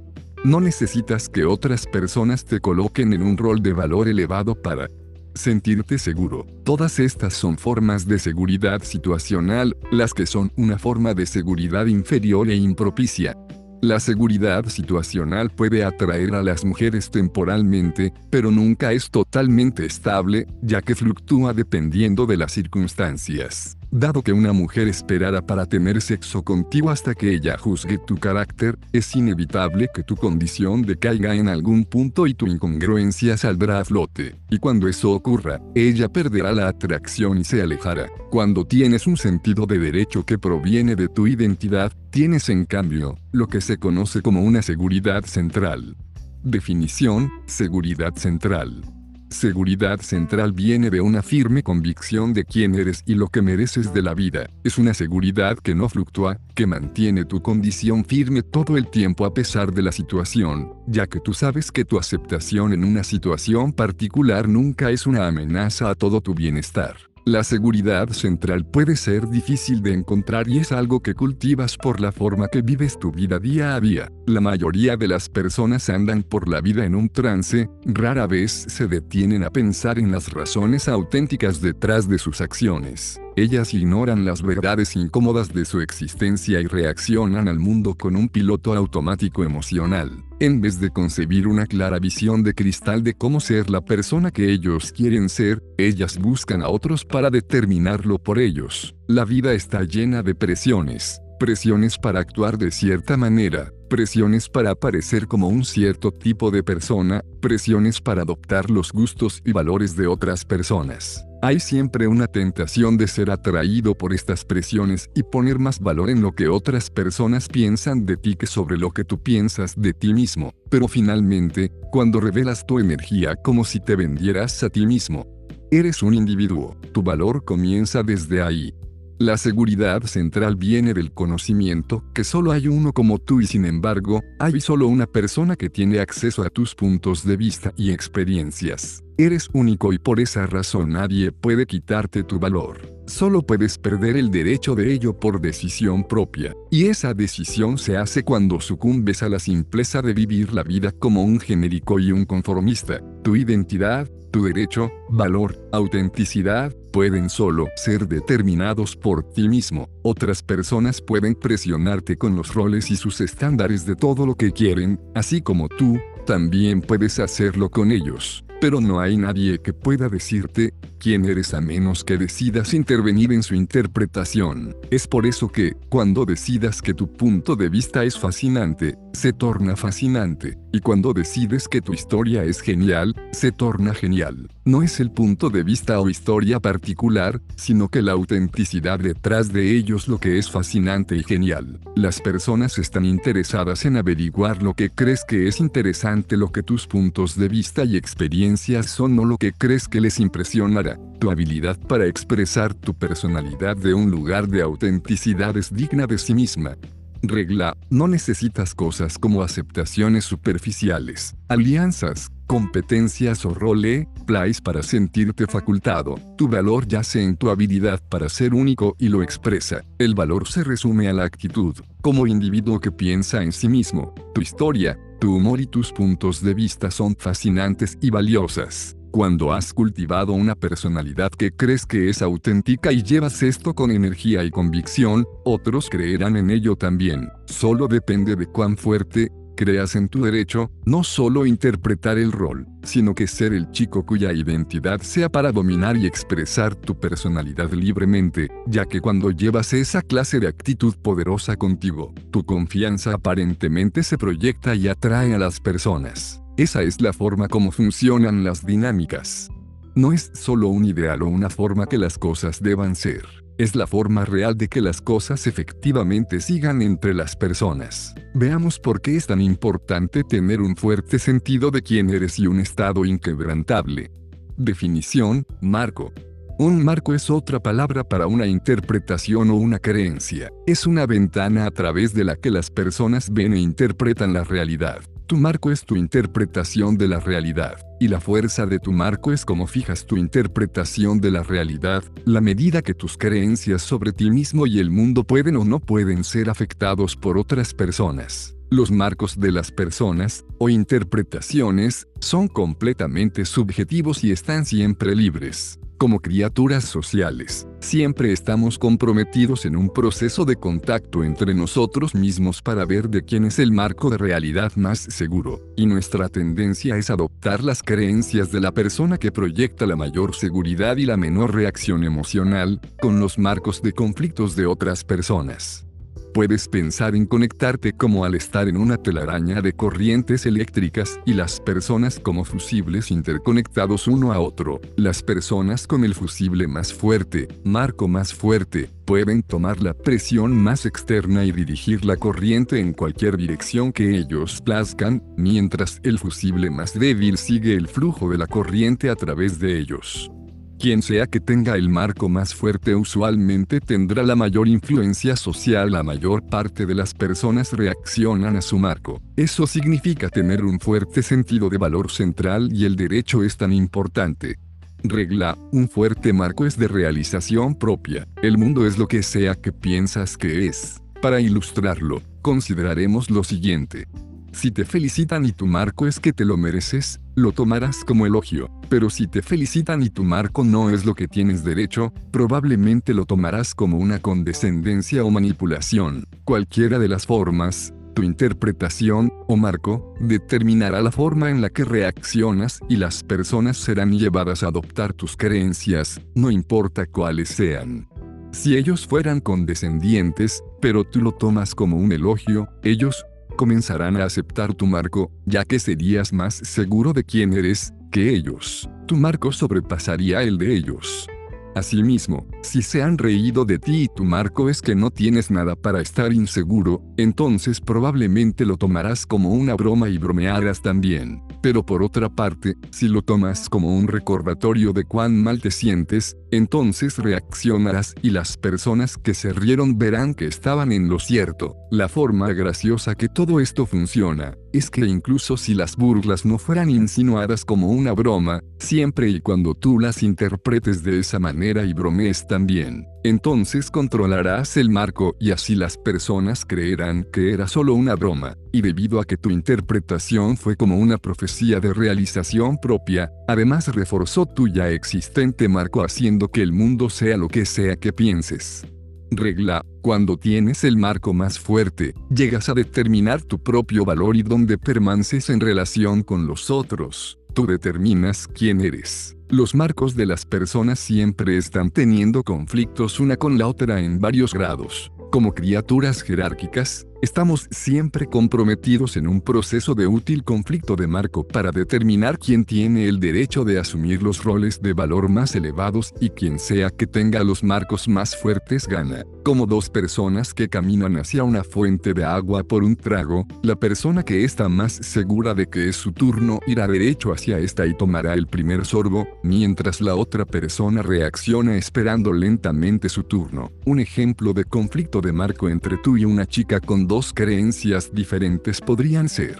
[0.49, 4.89] No necesitas que otras personas te coloquen en un rol de valor elevado para
[5.35, 6.47] sentirte seguro.
[6.65, 12.49] Todas estas son formas de seguridad situacional, las que son una forma de seguridad inferior
[12.49, 13.37] e impropicia.
[13.83, 20.81] La seguridad situacional puede atraer a las mujeres temporalmente, pero nunca es totalmente estable, ya
[20.81, 23.78] que fluctúa dependiendo de las circunstancias.
[23.91, 28.79] Dado que una mujer esperará para tener sexo contigo hasta que ella juzgue tu carácter,
[28.93, 34.37] es inevitable que tu condición decaiga en algún punto y tu incongruencia saldrá a flote.
[34.51, 38.09] Y cuando eso ocurra, ella perderá la atracción y se alejará.
[38.31, 43.47] Cuando tienes un sentido de derecho que proviene de tu identidad, tienes en cambio, lo
[43.47, 45.97] que se conoce como una seguridad central.
[46.43, 48.83] Definición, seguridad central.
[49.31, 54.01] Seguridad central viene de una firme convicción de quién eres y lo que mereces de
[54.01, 54.49] la vida.
[54.65, 59.35] Es una seguridad que no fluctúa, que mantiene tu condición firme todo el tiempo a
[59.35, 64.49] pesar de la situación, ya que tú sabes que tu aceptación en una situación particular
[64.49, 66.97] nunca es una amenaza a todo tu bienestar.
[67.29, 72.11] La seguridad central puede ser difícil de encontrar y es algo que cultivas por la
[72.11, 74.11] forma que vives tu vida día a día.
[74.27, 78.87] La mayoría de las personas andan por la vida en un trance, rara vez se
[78.87, 83.21] detienen a pensar en las razones auténticas detrás de sus acciones.
[83.39, 88.75] Ellas ignoran las verdades incómodas de su existencia y reaccionan al mundo con un piloto
[88.75, 90.25] automático emocional.
[90.41, 94.51] En vez de concebir una clara visión de cristal de cómo ser la persona que
[94.51, 98.97] ellos quieren ser, ellas buscan a otros para determinarlo por ellos.
[99.07, 105.29] La vida está llena de presiones, presiones para actuar de cierta manera, presiones para aparecer
[105.29, 110.45] como un cierto tipo de persona, presiones para adoptar los gustos y valores de otras
[110.45, 111.28] personas.
[111.41, 116.21] Hay siempre una tentación de ser atraído por estas presiones y poner más valor en
[116.21, 120.13] lo que otras personas piensan de ti que sobre lo que tú piensas de ti
[120.13, 120.53] mismo.
[120.69, 125.29] Pero finalmente, cuando revelas tu energía como si te vendieras a ti mismo,
[125.71, 128.75] eres un individuo, tu valor comienza desde ahí.
[129.21, 134.23] La seguridad central viene del conocimiento, que solo hay uno como tú y sin embargo,
[134.39, 139.03] hay solo una persona que tiene acceso a tus puntos de vista y experiencias.
[139.17, 142.81] Eres único y por esa razón nadie puede quitarte tu valor.
[143.09, 146.55] Solo puedes perder el derecho de ello por decisión propia.
[146.71, 151.25] Y esa decisión se hace cuando sucumbes a la simpleza de vivir la vida como
[151.25, 153.01] un genérico y un conformista.
[153.25, 159.89] Tu identidad, tu derecho, valor, autenticidad, pueden solo ser determinados por ti mismo.
[160.03, 165.01] Otras personas pueden presionarte con los roles y sus estándares de todo lo que quieren,
[165.15, 168.45] así como tú, también puedes hacerlo con ellos.
[168.61, 173.45] Pero no hay nadie que pueda decirte quién eres a menos que decidas intervenir en
[173.45, 174.75] su interpretación.
[174.91, 179.77] Es por eso que, cuando decidas que tu punto de vista es fascinante, se torna
[179.77, 184.51] fascinante, y cuando decides que tu historia es genial, se torna genial.
[184.65, 189.77] No es el punto de vista o historia particular, sino que la autenticidad detrás de
[189.77, 191.81] ellos lo que es fascinante y genial.
[191.97, 196.87] Las personas están interesadas en averiguar lo que crees que es interesante, lo que tus
[196.87, 200.99] puntos de vista y experiencias son o lo que crees que les impresionará.
[201.19, 206.35] Tu habilidad para expresar tu personalidad de un lugar de autenticidad es digna de sí
[206.35, 206.77] misma.
[207.23, 216.15] Regla, no necesitas cosas como aceptaciones superficiales, alianzas, competencias o role, plays para sentirte facultado.
[216.37, 219.83] Tu valor yace en tu habilidad para ser único y lo expresa.
[219.99, 224.15] El valor se resume a la actitud, como individuo que piensa en sí mismo.
[224.35, 228.98] Tu historia, tu humor y tus puntos de vista son fascinantes y valiosas.
[229.19, 234.45] Cuando has cultivado una personalidad que crees que es auténtica y llevas esto con energía
[234.45, 237.29] y convicción, otros creerán en ello también.
[237.47, 243.13] Solo depende de cuán fuerte, creas en tu derecho, no solo interpretar el rol, sino
[243.13, 248.85] que ser el chico cuya identidad sea para dominar y expresar tu personalidad libremente, ya
[248.85, 254.87] que cuando llevas esa clase de actitud poderosa contigo, tu confianza aparentemente se proyecta y
[254.87, 256.41] atrae a las personas.
[256.59, 259.49] Esa es la forma como funcionan las dinámicas.
[259.95, 263.25] No es solo un ideal o una forma que las cosas deban ser,
[263.59, 268.13] es la forma real de que las cosas efectivamente sigan entre las personas.
[268.35, 272.59] Veamos por qué es tan importante tener un fuerte sentido de quién eres y un
[272.59, 274.11] estado inquebrantable.
[274.57, 276.13] Definición, marco.
[276.59, 280.51] Un marco es otra palabra para una interpretación o una creencia.
[280.67, 284.99] Es una ventana a través de la que las personas ven e interpretan la realidad.
[285.29, 289.45] Tu marco es tu interpretación de la realidad, y la fuerza de tu marco es
[289.45, 294.67] como fijas tu interpretación de la realidad, la medida que tus creencias sobre ti mismo
[294.67, 298.57] y el mundo pueden o no pueden ser afectados por otras personas.
[298.71, 305.79] Los marcos de las personas, o interpretaciones, son completamente subjetivos y están siempre libres.
[305.99, 312.85] Como criaturas sociales, siempre estamos comprometidos en un proceso de contacto entre nosotros mismos para
[312.85, 317.65] ver de quién es el marco de realidad más seguro, y nuestra tendencia es adoptar
[317.65, 322.81] las creencias de la persona que proyecta la mayor seguridad y la menor reacción emocional,
[323.01, 325.88] con los marcos de conflictos de otras personas.
[326.35, 331.61] Puedes pensar en conectarte como al estar en una telaraña de corrientes eléctricas y las
[331.61, 334.81] personas como fusibles interconectados uno a otro.
[334.97, 340.85] Las personas con el fusible más fuerte, marco más fuerte, pueden tomar la presión más
[340.85, 346.93] externa y dirigir la corriente en cualquier dirección que ellos plazcan, mientras el fusible más
[346.99, 350.31] débil sigue el flujo de la corriente a través de ellos.
[350.79, 355.91] Quien sea que tenga el marco más fuerte usualmente tendrá la mayor influencia social.
[355.91, 359.21] La mayor parte de las personas reaccionan a su marco.
[359.35, 364.57] Eso significa tener un fuerte sentido de valor central y el derecho es tan importante.
[365.03, 368.29] Regla, un fuerte marco es de realización propia.
[368.41, 371.03] El mundo es lo que sea que piensas que es.
[371.21, 374.07] Para ilustrarlo, consideraremos lo siguiente.
[374.53, 378.71] Si te felicitan y tu marco es que te lo mereces, lo tomarás como elogio.
[378.89, 383.25] Pero si te felicitan y tu marco no es lo que tienes derecho, probablemente lo
[383.25, 386.25] tomarás como una condescendencia o manipulación.
[386.45, 392.81] Cualquiera de las formas, tu interpretación, o marco, determinará la forma en la que reaccionas
[392.89, 398.09] y las personas serán llevadas a adoptar tus creencias, no importa cuáles sean.
[398.51, 403.25] Si ellos fueran condescendientes, pero tú lo tomas como un elogio, ellos
[403.59, 408.89] comenzarán a aceptar tu marco, ya que serías más seguro de quién eres, que ellos.
[409.09, 411.29] Tu marco sobrepasaría el de ellos.
[411.75, 415.77] Asimismo, si se han reído de ti y tu marco es que no tienes nada
[415.77, 421.43] para estar inseguro, entonces probablemente lo tomarás como una broma y bromearás también.
[421.61, 426.37] Pero por otra parte, si lo tomas como un recordatorio de cuán mal te sientes,
[426.51, 431.77] entonces reaccionarás y las personas que se rieron verán que estaban en lo cierto.
[431.91, 436.91] La forma graciosa que todo esto funciona, es que incluso si las burlas no fueran
[436.91, 442.47] insinuadas como una broma, siempre y cuando tú las interpretes de esa manera y bromees
[442.47, 448.57] también, entonces controlarás el marco y así las personas creerán que era solo una broma,
[448.73, 454.47] y debido a que tu interpretación fue como una profecía de realización propia, además reforzó
[454.47, 458.87] tu ya existente marco haciendo que el mundo sea lo que sea que pienses.
[459.31, 464.79] Regla, cuando tienes el marco más fuerte, llegas a determinar tu propio valor y dónde
[464.79, 467.39] permaneces en relación con los otros.
[467.55, 469.38] Tú determinas quién eres.
[469.51, 474.53] Los marcos de las personas siempre están teniendo conflictos una con la otra en varios
[474.53, 475.11] grados.
[475.33, 481.73] Como criaturas jerárquicas, Estamos siempre comprometidos en un proceso de útil conflicto de marco para
[481.73, 486.61] determinar quién tiene el derecho de asumir los roles de valor más elevados y quien
[486.61, 489.25] sea que tenga los marcos más fuertes gana.
[489.43, 494.23] Como dos personas que caminan hacia una fuente de agua por un trago, la persona
[494.23, 498.35] que está más segura de que es su turno irá derecho hacia esta y tomará
[498.35, 503.73] el primer sorbo, mientras la otra persona reacciona esperando lentamente su turno.
[503.87, 508.83] Un ejemplo de conflicto de marco entre tú y una chica con dos creencias diferentes
[508.83, 509.59] podrían ser.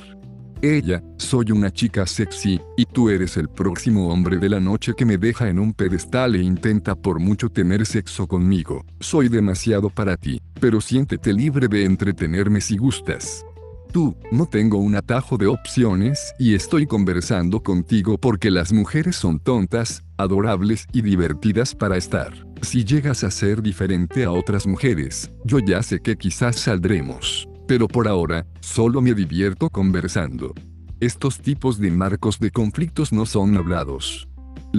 [0.61, 5.07] Ella, soy una chica sexy, y tú eres el próximo hombre de la noche que
[5.07, 8.85] me deja en un pedestal e intenta por mucho tener sexo conmigo.
[9.01, 13.47] Soy demasiado para ti, pero siéntete libre de entretenerme si gustas.
[13.93, 19.41] Tú, no tengo un atajo de opciones y estoy conversando contigo porque las mujeres son
[19.41, 22.35] tontas, adorables y divertidas para estar.
[22.61, 27.49] Si llegas a ser diferente a otras mujeres, yo ya sé que quizás saldremos.
[27.67, 30.55] Pero por ahora, solo me divierto conversando.
[31.01, 34.29] Estos tipos de marcos de conflictos no son hablados.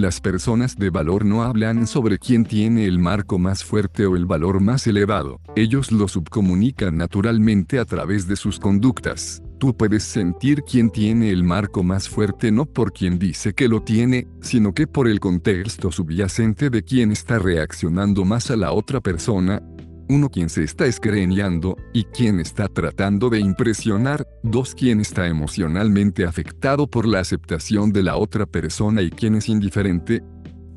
[0.00, 4.24] Las personas de valor no hablan sobre quién tiene el marco más fuerte o el
[4.24, 9.42] valor más elevado, ellos lo subcomunican naturalmente a través de sus conductas.
[9.58, 13.82] Tú puedes sentir quién tiene el marco más fuerte no por quien dice que lo
[13.82, 19.02] tiene, sino que por el contexto subyacente de quien está reaccionando más a la otra
[19.02, 19.62] persona,
[20.10, 26.24] uno quien se está escreneando, y quien está tratando de impresionar, dos quien está emocionalmente
[26.24, 30.22] afectado por la aceptación de la otra persona y quien es indiferente,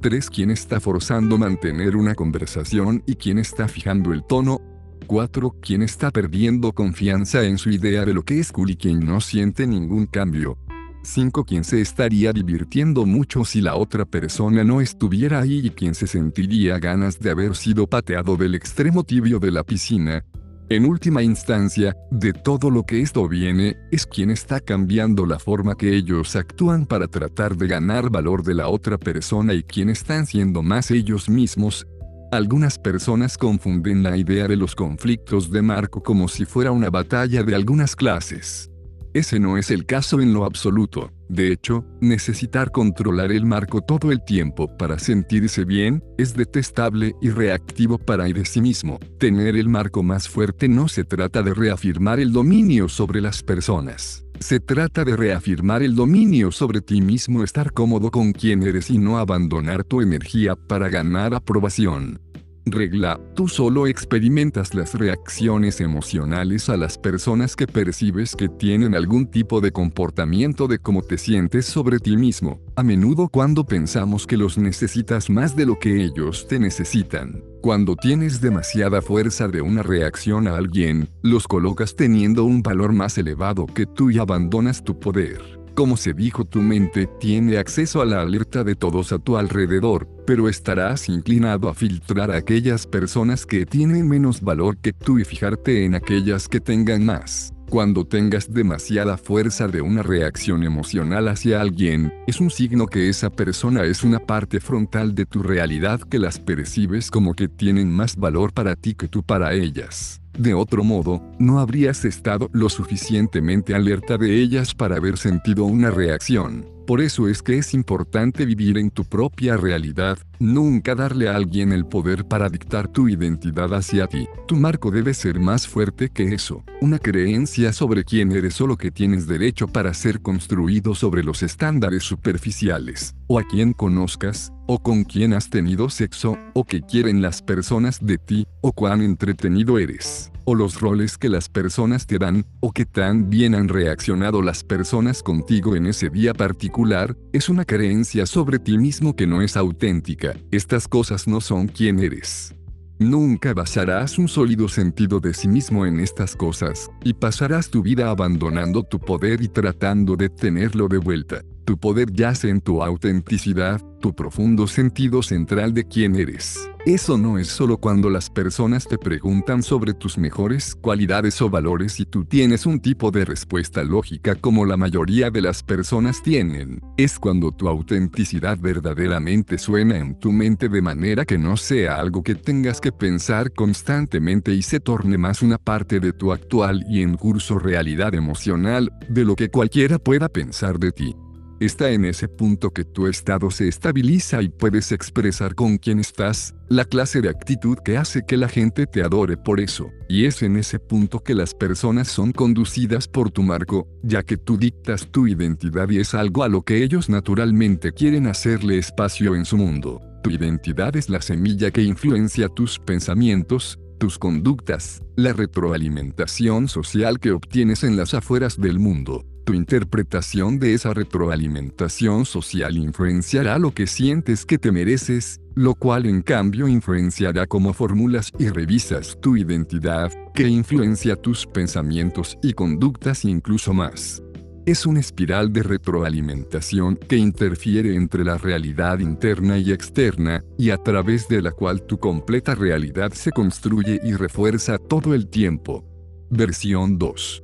[0.01, 4.61] tres quien está forzando mantener una conversación y quien está fijando el tono,
[5.07, 5.55] 4.
[5.61, 9.19] Quien está perdiendo confianza en su idea de lo que es cool y quien no
[9.19, 10.57] siente ningún cambio.
[11.03, 11.43] 5.
[11.45, 16.07] Quien se estaría divirtiendo mucho si la otra persona no estuviera ahí y quien se
[16.07, 20.25] sentiría ganas de haber sido pateado del extremo tibio de la piscina.
[20.69, 25.75] En última instancia, de todo lo que esto viene, es quien está cambiando la forma
[25.75, 30.25] que ellos actúan para tratar de ganar valor de la otra persona y quien están
[30.25, 31.85] siendo más ellos mismos.
[32.31, 37.43] Algunas personas confunden la idea de los conflictos de Marco como si fuera una batalla
[37.43, 38.72] de algunas clases.
[39.13, 41.11] Ese no es el caso en lo absoluto.
[41.29, 47.29] De hecho, necesitar controlar el marco todo el tiempo para sentirse bien, es detestable y
[47.29, 48.99] reactivo para ir de sí mismo.
[49.19, 54.25] Tener el marco más fuerte no se trata de reafirmar el dominio sobre las personas.
[54.39, 58.97] Se trata de reafirmar el dominio sobre ti mismo, estar cómodo con quien eres y
[58.97, 62.19] no abandonar tu energía para ganar aprobación.
[62.65, 69.27] Regla, tú solo experimentas las reacciones emocionales a las personas que percibes que tienen algún
[69.27, 74.37] tipo de comportamiento de cómo te sientes sobre ti mismo, a menudo cuando pensamos que
[74.37, 77.43] los necesitas más de lo que ellos te necesitan.
[77.61, 83.17] Cuando tienes demasiada fuerza de una reacción a alguien, los colocas teniendo un valor más
[83.17, 85.62] elevado que tú y abandonas tu poder.
[85.75, 90.07] Como se dijo, tu mente tiene acceso a la alerta de todos a tu alrededor,
[90.27, 95.25] pero estarás inclinado a filtrar a aquellas personas que tienen menos valor que tú y
[95.25, 97.53] fijarte en aquellas que tengan más.
[97.71, 103.31] Cuando tengas demasiada fuerza de una reacción emocional hacia alguien, es un signo que esa
[103.31, 108.15] persona es una parte frontal de tu realidad que las percibes como que tienen más
[108.15, 110.22] valor para ti que tú para ellas.
[110.37, 115.91] De otro modo, no habrías estado lo suficientemente alerta de ellas para haber sentido una
[115.91, 116.65] reacción.
[116.87, 121.71] Por eso es que es importante vivir en tu propia realidad, nunca darle a alguien
[121.71, 124.27] el poder para dictar tu identidad hacia ti.
[124.47, 128.77] Tu marco debe ser más fuerte que eso, una creencia sobre quién eres o lo
[128.77, 134.83] que tienes derecho para ser construido sobre los estándares superficiales, o a quien conozcas, o
[134.83, 139.79] con quién has tenido sexo, o que quieren las personas de ti, o cuán entretenido
[139.79, 144.41] eres o los roles que las personas te dan, o que tan bien han reaccionado
[144.41, 149.41] las personas contigo en ese día particular, es una creencia sobre ti mismo que no
[149.41, 150.32] es auténtica.
[150.51, 152.55] Estas cosas no son quien eres.
[152.99, 158.09] Nunca basarás un sólido sentido de sí mismo en estas cosas, y pasarás tu vida
[158.09, 161.41] abandonando tu poder y tratando de tenerlo de vuelta.
[161.65, 166.69] Tu poder yace en tu autenticidad, tu profundo sentido central de quién eres.
[166.85, 172.01] Eso no es solo cuando las personas te preguntan sobre tus mejores cualidades o valores
[172.01, 176.81] y tú tienes un tipo de respuesta lógica como la mayoría de las personas tienen.
[176.97, 182.21] Es cuando tu autenticidad verdaderamente suena en tu mente de manera que no sea algo
[182.23, 187.01] que tengas que pensar constantemente y se torne más una parte de tu actual y
[187.01, 191.15] en curso realidad emocional, de lo que cualquiera pueda pensar de ti.
[191.63, 196.53] Está en ese punto que tu estado se estabiliza y puedes expresar con quién estás,
[196.67, 199.89] la clase de actitud que hace que la gente te adore por eso.
[200.09, 204.35] Y es en ese punto que las personas son conducidas por tu marco, ya que
[204.35, 209.33] tú dictas tu identidad y es algo a lo que ellos naturalmente quieren hacerle espacio
[209.33, 210.01] en su mundo.
[210.21, 217.31] Tu identidad es la semilla que influencia tus pensamientos, tus conductas, la retroalimentación social que
[217.31, 219.23] obtienes en las afueras del mundo.
[219.45, 226.05] Tu interpretación de esa retroalimentación social influenciará lo que sientes que te mereces, lo cual
[226.05, 233.25] en cambio influenciará cómo formulas y revisas tu identidad, que influencia tus pensamientos y conductas
[233.25, 234.23] incluso más.
[234.65, 240.77] Es una espiral de retroalimentación que interfiere entre la realidad interna y externa, y a
[240.77, 245.83] través de la cual tu completa realidad se construye y refuerza todo el tiempo.
[246.29, 247.43] Versión 2.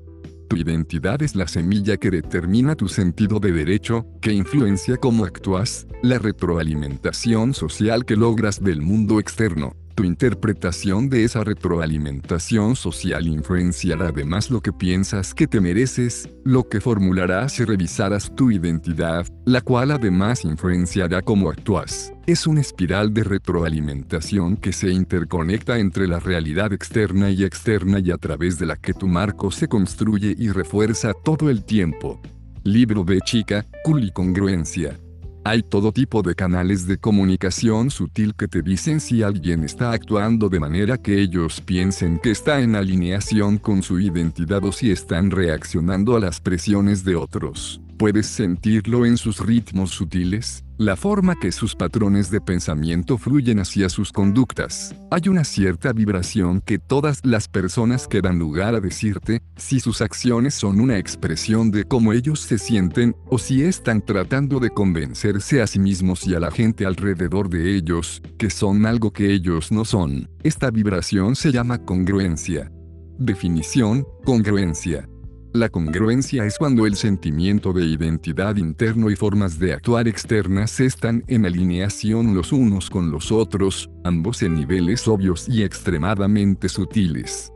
[0.50, 5.86] Tu identidad es la semilla que determina tu sentido de derecho, que influencia cómo actúas,
[6.02, 14.08] la retroalimentación social que logras del mundo externo, tu interpretación de esa retroalimentación social influenciará
[14.08, 19.60] además lo que piensas que te mereces, lo que formularás y revisarás tu identidad, la
[19.60, 22.14] cual además influenciará cómo actúas.
[22.28, 28.12] Es una espiral de retroalimentación que se interconecta entre la realidad externa y externa y
[28.12, 32.22] a través de la que tu marco se construye y refuerza todo el tiempo.
[32.64, 34.98] Libro de chica, Cool y Congruencia.
[35.46, 40.50] Hay todo tipo de canales de comunicación sutil que te dicen si alguien está actuando
[40.50, 45.32] de manera que ellos piensen que está en alineación con su identidad o si están
[45.32, 47.82] reaccionando a las presiones de otros.
[48.00, 53.90] Puedes sentirlo en sus ritmos sutiles, la forma que sus patrones de pensamiento fluyen hacia
[53.90, 54.96] sus conductas.
[55.12, 60.02] Hay una cierta vibración que todas las personas que dan lugar a decirte si sus
[60.02, 65.62] acciones son una expresión de cómo ellos se sienten o si están tratando de convencerse
[65.62, 69.74] a sí mismos y a la gente alrededor de ellos que son algo que ellos
[69.74, 70.30] no son.
[70.42, 72.72] Esta vibración se llama congruencia.
[73.18, 75.06] Definición, congruencia.
[75.54, 81.24] La congruencia es cuando el sentimiento de identidad interno y formas de actuar externas están
[81.28, 87.52] en alineación los unos con los otros, ambos en niveles obvios y extremadamente sutiles.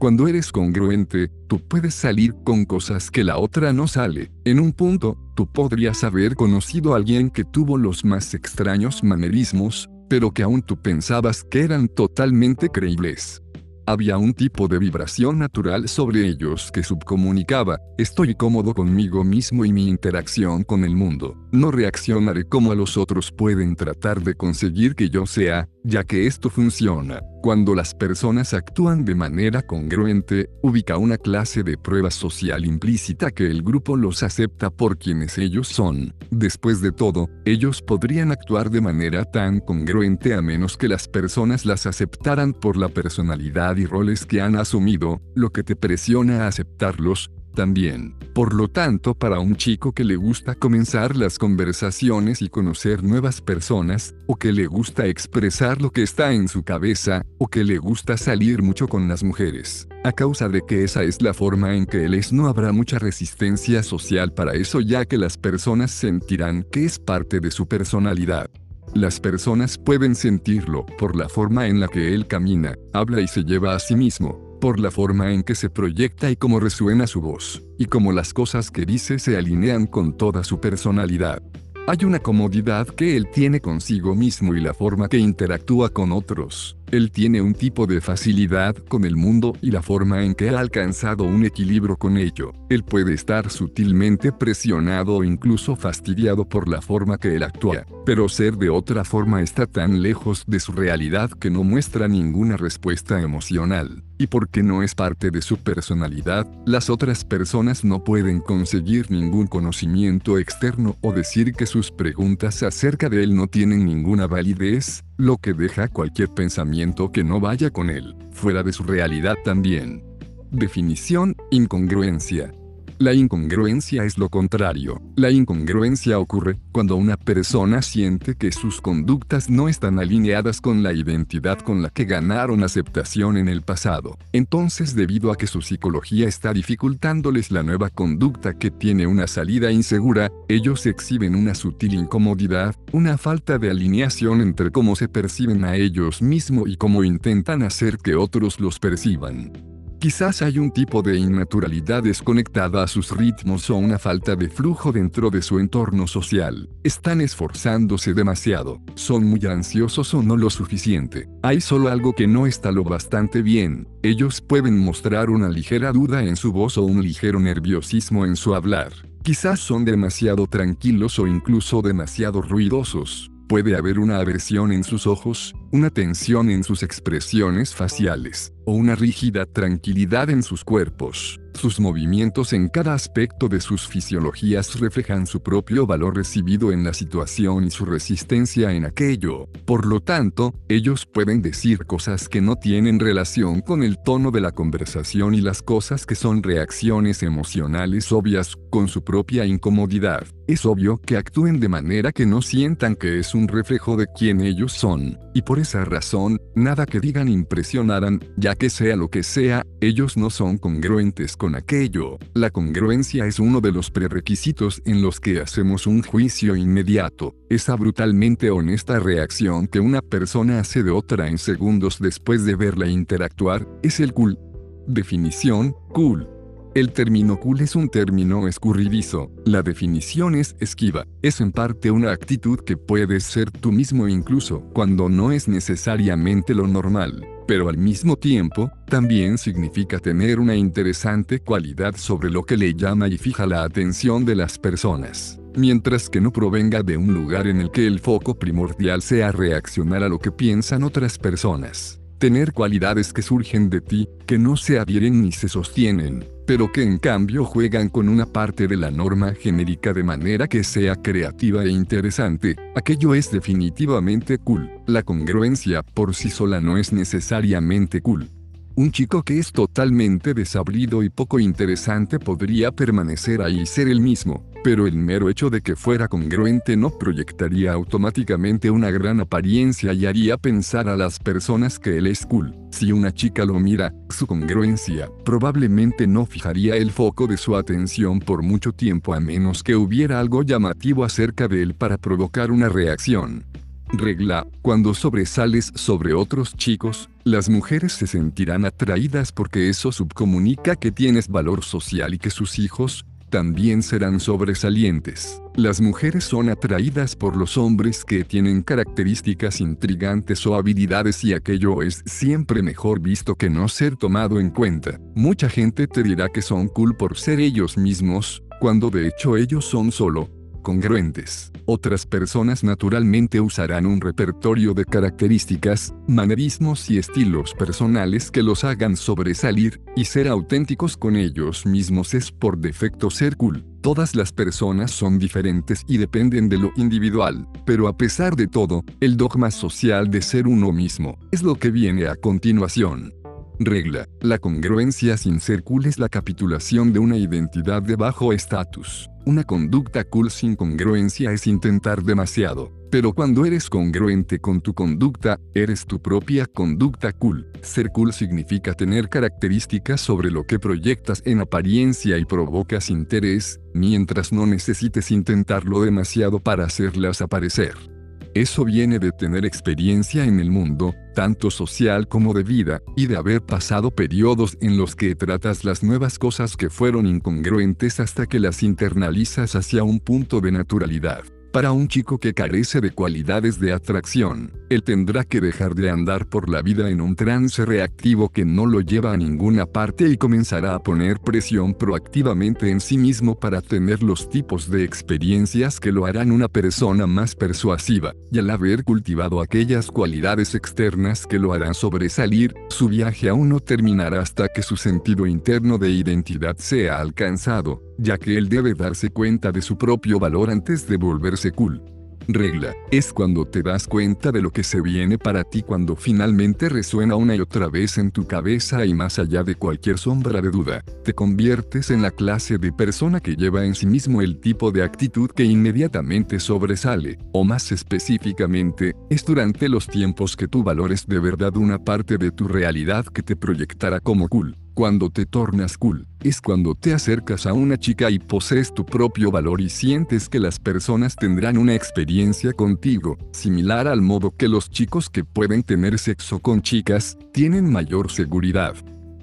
[0.00, 4.32] Cuando eres congruente, tú puedes salir con cosas que la otra no sale.
[4.44, 9.88] En un punto, tú podrías haber conocido a alguien que tuvo los más extraños manerismos,
[10.08, 13.40] pero que aún tú pensabas que eran totalmente creíbles.
[13.88, 19.72] Había un tipo de vibración natural sobre ellos que subcomunicaba, estoy cómodo conmigo mismo y
[19.72, 21.36] mi interacción con el mundo.
[21.52, 26.26] No reaccionaré como a los otros pueden tratar de conseguir que yo sea, ya que
[26.26, 27.20] esto funciona.
[27.42, 33.46] Cuando las personas actúan de manera congruente, ubica una clase de prueba social implícita que
[33.46, 36.12] el grupo los acepta por quienes ellos son.
[36.30, 41.64] Después de todo, ellos podrían actuar de manera tan congruente a menos que las personas
[41.64, 46.48] las aceptaran por la personalidad y roles que han asumido, lo que te presiona a
[46.48, 48.14] aceptarlos, también.
[48.32, 53.40] Por lo tanto, para un chico que le gusta comenzar las conversaciones y conocer nuevas
[53.40, 57.78] personas, o que le gusta expresar lo que está en su cabeza, o que le
[57.78, 61.86] gusta salir mucho con las mujeres, a causa de que esa es la forma en
[61.86, 66.62] que él es, no habrá mucha resistencia social para eso ya que las personas sentirán
[66.70, 68.48] que es parte de su personalidad.
[68.94, 73.42] Las personas pueden sentirlo por la forma en la que él camina, habla y se
[73.42, 77.20] lleva a sí mismo, por la forma en que se proyecta y cómo resuena su
[77.20, 81.42] voz, y cómo las cosas que dice se alinean con toda su personalidad.
[81.88, 86.76] Hay una comodidad que él tiene consigo mismo y la forma que interactúa con otros.
[86.90, 90.60] Él tiene un tipo de facilidad con el mundo y la forma en que ha
[90.60, 92.52] alcanzado un equilibrio con ello.
[92.68, 98.28] Él puede estar sutilmente presionado o incluso fastidiado por la forma que él actúa, pero
[98.28, 103.20] ser de otra forma está tan lejos de su realidad que no muestra ninguna respuesta
[103.20, 104.04] emocional.
[104.18, 109.46] Y porque no es parte de su personalidad, las otras personas no pueden conseguir ningún
[109.46, 115.38] conocimiento externo o decir que sus preguntas acerca de él no tienen ninguna validez, lo
[115.38, 120.04] que deja cualquier pensamiento que no vaya con él, fuera de su realidad también.
[120.50, 122.52] Definición, incongruencia.
[122.98, 125.02] La incongruencia es lo contrario.
[125.16, 130.94] La incongruencia ocurre cuando una persona siente que sus conductas no están alineadas con la
[130.94, 134.16] identidad con la que ganaron aceptación en el pasado.
[134.32, 139.70] Entonces debido a que su psicología está dificultándoles la nueva conducta que tiene una salida
[139.70, 145.76] insegura, ellos exhiben una sutil incomodidad, una falta de alineación entre cómo se perciben a
[145.76, 149.75] ellos mismos y cómo intentan hacer que otros los perciban.
[149.98, 154.92] Quizás hay un tipo de innaturalidad desconectada a sus ritmos o una falta de flujo
[154.92, 156.68] dentro de su entorno social.
[156.84, 161.28] Están esforzándose demasiado, son muy ansiosos o no lo suficiente.
[161.42, 163.88] Hay solo algo que no está lo bastante bien.
[164.02, 168.54] Ellos pueden mostrar una ligera duda en su voz o un ligero nerviosismo en su
[168.54, 168.92] hablar.
[169.22, 173.30] Quizás son demasiado tranquilos o incluso demasiado ruidosos.
[173.48, 178.94] Puede haber una aversión en sus ojos, una tensión en sus expresiones faciales, o una
[178.94, 181.40] rígida tranquilidad en sus cuerpos.
[181.56, 186.92] Sus movimientos en cada aspecto de sus fisiologías reflejan su propio valor recibido en la
[186.92, 189.48] situación y su resistencia en aquello.
[189.64, 194.42] Por lo tanto, ellos pueden decir cosas que no tienen relación con el tono de
[194.42, 200.26] la conversación y las cosas que son reacciones emocionales obvias con su propia incomodidad.
[200.46, 204.42] Es obvio que actúen de manera que no sientan que es un reflejo de quién
[204.42, 209.22] ellos son, y por esa razón, nada que digan impresionarán, ya que sea lo que
[209.22, 212.18] sea, ellos no son congruentes con aquello.
[212.34, 217.34] La congruencia es uno de los prerequisitos en los que hacemos un juicio inmediato.
[217.48, 222.88] Esa brutalmente honesta reacción que una persona hace de otra en segundos después de verla
[222.88, 224.38] interactuar, es el cool.
[224.86, 226.28] Definición, cool.
[226.74, 232.12] El término cool es un término escurridizo, la definición es esquiva, es en parte una
[232.12, 237.78] actitud que puedes ser tú mismo incluso cuando no es necesariamente lo normal pero al
[237.78, 243.46] mismo tiempo, también significa tener una interesante cualidad sobre lo que le llama y fija
[243.46, 247.86] la atención de las personas, mientras que no provenga de un lugar en el que
[247.86, 252.00] el foco primordial sea reaccionar a lo que piensan otras personas.
[252.18, 256.82] Tener cualidades que surgen de ti, que no se adhieren ni se sostienen, pero que
[256.82, 261.64] en cambio juegan con una parte de la norma genérica de manera que sea creativa
[261.64, 264.70] e interesante, aquello es definitivamente cool.
[264.86, 268.30] La congruencia por sí sola no es necesariamente cool.
[268.78, 274.02] Un chico que es totalmente desabrido y poco interesante podría permanecer ahí y ser el
[274.02, 279.94] mismo, pero el mero hecho de que fuera congruente no proyectaría automáticamente una gran apariencia
[279.94, 282.54] y haría pensar a las personas que él es cool.
[282.70, 288.20] Si una chica lo mira, su congruencia probablemente no fijaría el foco de su atención
[288.20, 292.68] por mucho tiempo a menos que hubiera algo llamativo acerca de él para provocar una
[292.68, 293.46] reacción.
[293.92, 300.90] Regla, cuando sobresales sobre otros chicos, las mujeres se sentirán atraídas porque eso subcomunica que
[300.90, 305.42] tienes valor social y que sus hijos, también serán sobresalientes.
[305.56, 311.82] Las mujeres son atraídas por los hombres que tienen características intrigantes o habilidades y aquello
[311.82, 315.00] es siempre mejor visto que no ser tomado en cuenta.
[315.14, 319.64] Mucha gente te dirá que son cool por ser ellos mismos, cuando de hecho ellos
[319.64, 320.35] son solo
[320.66, 321.52] congruentes.
[321.64, 328.96] Otras personas naturalmente usarán un repertorio de características, manerismos y estilos personales que los hagan
[328.96, 333.64] sobresalir, y ser auténticos con ellos mismos es por defecto ser cool.
[333.80, 338.82] Todas las personas son diferentes y dependen de lo individual, pero a pesar de todo,
[338.98, 343.14] el dogma social de ser uno mismo es lo que viene a continuación.
[343.58, 344.06] Regla.
[344.20, 349.08] La congruencia sin ser cool es la capitulación de una identidad de bajo estatus.
[349.24, 352.70] Una conducta cool sin congruencia es intentar demasiado.
[352.90, 357.46] Pero cuando eres congruente con tu conducta, eres tu propia conducta cool.
[357.60, 364.32] Ser cool significa tener características sobre lo que proyectas en apariencia y provocas interés, mientras
[364.32, 367.95] no necesites intentarlo demasiado para hacerlas aparecer.
[368.36, 373.16] Eso viene de tener experiencia en el mundo, tanto social como de vida, y de
[373.16, 378.38] haber pasado periodos en los que tratas las nuevas cosas que fueron incongruentes hasta que
[378.38, 381.24] las internalizas hacia un punto de naturalidad.
[381.56, 386.28] Para un chico que carece de cualidades de atracción, él tendrá que dejar de andar
[386.28, 390.18] por la vida en un trance reactivo que no lo lleva a ninguna parte y
[390.18, 395.92] comenzará a poner presión proactivamente en sí mismo para tener los tipos de experiencias que
[395.92, 401.54] lo harán una persona más persuasiva, y al haber cultivado aquellas cualidades externas que lo
[401.54, 407.00] harán sobresalir, su viaje aún no terminará hasta que su sentido interno de identidad sea
[407.00, 411.82] alcanzado, ya que él debe darse cuenta de su propio valor antes de volverse cool.
[412.28, 416.68] Regla, es cuando te das cuenta de lo que se viene para ti cuando finalmente
[416.68, 420.50] resuena una y otra vez en tu cabeza y más allá de cualquier sombra de
[420.50, 424.72] duda, te conviertes en la clase de persona que lleva en sí mismo el tipo
[424.72, 431.06] de actitud que inmediatamente sobresale, o más específicamente, es durante los tiempos que tú valores
[431.06, 434.56] de verdad una parte de tu realidad que te proyectará como cool.
[434.76, 439.30] Cuando te tornas cool, es cuando te acercas a una chica y posees tu propio
[439.30, 444.68] valor y sientes que las personas tendrán una experiencia contigo, similar al modo que los
[444.68, 448.74] chicos que pueden tener sexo con chicas, tienen mayor seguridad.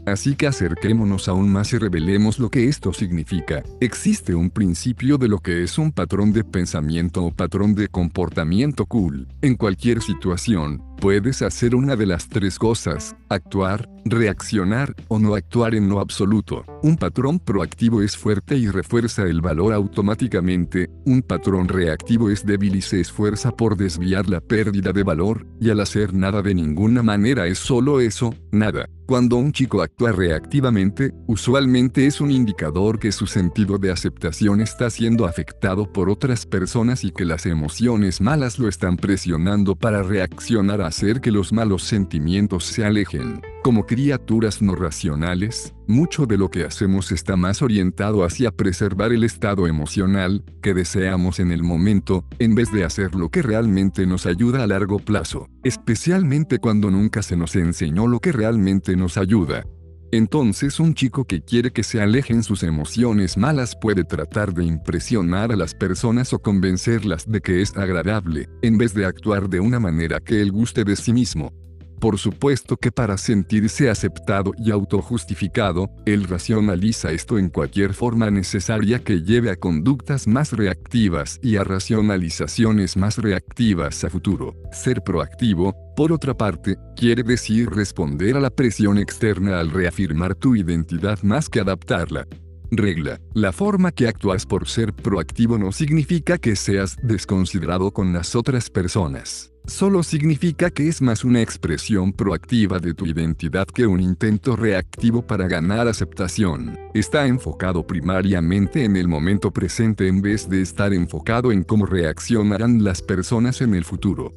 [0.06, 3.64] Así que acerquémonos aún más y revelemos lo que esto significa.
[3.80, 8.86] Existe un principio de lo que es un patrón de pensamiento o patrón de comportamiento
[8.86, 9.28] cool.
[9.42, 15.76] En cualquier situación, puedes hacer una de las tres cosas, actuar, reaccionar o no actuar
[15.76, 16.64] en lo absoluto.
[16.82, 22.78] Un patrón proactivo es fuerte y refuerza el valor automáticamente, un patrón reactivo es débil
[22.78, 27.04] y se esfuerza por desviar la pérdida de valor, y al hacer nada de ninguna
[27.04, 28.88] manera es solo eso, nada.
[29.06, 34.90] Cuando un chico actúa reactivamente, usualmente es un indicador que su sentido de aceptación está
[34.90, 40.82] siendo afectado por otras personas y que las emociones malas lo están presionando para reaccionar
[40.82, 43.42] a hacer que los malos sentimientos se alejen.
[43.64, 49.24] Como criaturas no racionales, mucho de lo que hacemos está más orientado hacia preservar el
[49.24, 54.28] estado emocional que deseamos en el momento, en vez de hacer lo que realmente nos
[54.28, 59.66] ayuda a largo plazo, especialmente cuando nunca se nos enseñó lo que realmente nos ayuda.
[60.14, 65.52] Entonces un chico que quiere que se alejen sus emociones malas puede tratar de impresionar
[65.52, 69.80] a las personas o convencerlas de que es agradable, en vez de actuar de una
[69.80, 71.63] manera que él guste de sí mismo.
[72.04, 79.00] Por supuesto que para sentirse aceptado y autojustificado, él racionaliza esto en cualquier forma necesaria
[79.00, 84.54] que lleve a conductas más reactivas y a racionalizaciones más reactivas a futuro.
[84.74, 90.58] Ser proactivo, por otra parte, quiere decir responder a la presión externa al reafirmar tu
[90.58, 92.28] identidad más que adaptarla.
[92.70, 93.18] Regla.
[93.34, 98.70] La forma que actúas por ser proactivo no significa que seas desconsiderado con las otras
[98.70, 104.56] personas solo significa que es más una expresión proactiva de tu identidad que un intento
[104.56, 106.78] reactivo para ganar aceptación.
[106.94, 112.84] Está enfocado primariamente en el momento presente en vez de estar enfocado en cómo reaccionarán
[112.84, 114.32] las personas en el futuro.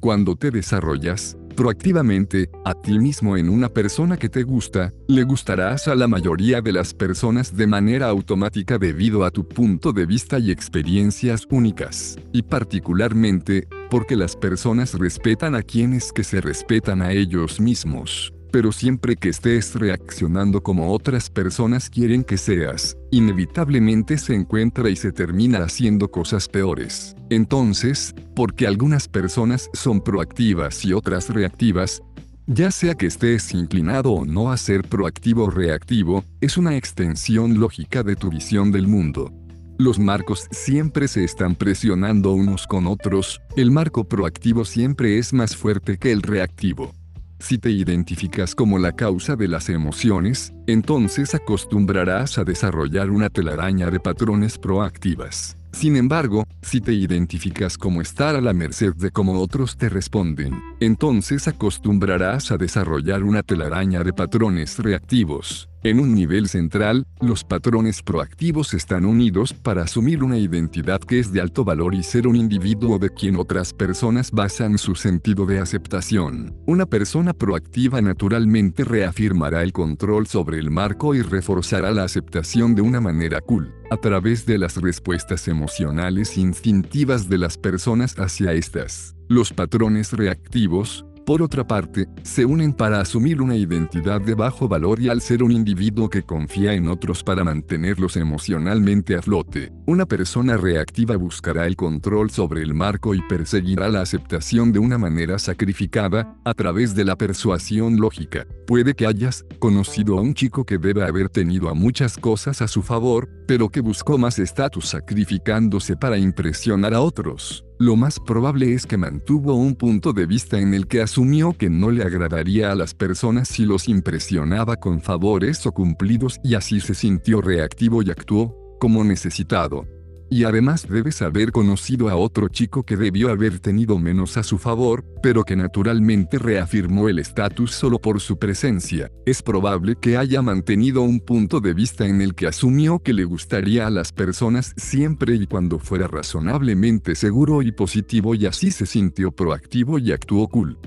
[0.00, 5.86] Cuando te desarrollas, proactivamente, a ti mismo en una persona que te gusta, le gustarás
[5.86, 10.40] a la mayoría de las personas de manera automática debido a tu punto de vista
[10.40, 17.12] y experiencias únicas, y particularmente, porque las personas respetan a quienes que se respetan a
[17.12, 24.34] ellos mismos pero siempre que estés reaccionando como otras personas quieren que seas, inevitablemente se
[24.34, 27.16] encuentra y se termina haciendo cosas peores.
[27.30, 32.02] Entonces, porque algunas personas son proactivas y otras reactivas,
[32.46, 37.58] ya sea que estés inclinado o no a ser proactivo o reactivo, es una extensión
[37.58, 39.32] lógica de tu visión del mundo.
[39.78, 45.56] Los marcos siempre se están presionando unos con otros, el marco proactivo siempre es más
[45.56, 46.92] fuerte que el reactivo.
[47.40, 53.90] Si te identificas como la causa de las emociones, entonces acostumbrarás a desarrollar una telaraña
[53.90, 55.56] de patrones proactivas.
[55.72, 60.62] Sin embargo, si te identificas como estar a la merced de cómo otros te responden,
[60.78, 65.71] entonces acostumbrarás a desarrollar una telaraña de patrones reactivos.
[65.84, 71.32] En un nivel central, los patrones proactivos están unidos para asumir una identidad que es
[71.32, 75.58] de alto valor y ser un individuo de quien otras personas basan su sentido de
[75.58, 76.54] aceptación.
[76.66, 82.82] Una persona proactiva naturalmente reafirmará el control sobre el marco y reforzará la aceptación de
[82.82, 89.16] una manera cool, a través de las respuestas emocionales instintivas de las personas hacia estas.
[89.28, 95.00] Los patrones reactivos, por otra parte, se unen para asumir una identidad de bajo valor
[95.00, 100.06] y al ser un individuo que confía en otros para mantenerlos emocionalmente a flote, una
[100.06, 105.38] persona reactiva buscará el control sobre el marco y perseguirá la aceptación de una manera
[105.38, 108.46] sacrificada, a través de la persuasión lógica.
[108.66, 112.68] Puede que hayas conocido a un chico que debe haber tenido a muchas cosas a
[112.68, 117.64] su favor, pero que buscó más estatus sacrificándose para impresionar a otros.
[117.82, 121.68] Lo más probable es que mantuvo un punto de vista en el que asumió que
[121.68, 126.78] no le agradaría a las personas si los impresionaba con favores o cumplidos y así
[126.78, 129.84] se sintió reactivo y actuó como necesitado.
[130.32, 134.56] Y además debes haber conocido a otro chico que debió haber tenido menos a su
[134.56, 139.10] favor, pero que naturalmente reafirmó el estatus solo por su presencia.
[139.26, 143.24] Es probable que haya mantenido un punto de vista en el que asumió que le
[143.24, 148.86] gustaría a las personas siempre y cuando fuera razonablemente seguro y positivo y así se
[148.86, 150.78] sintió proactivo y actuó cool.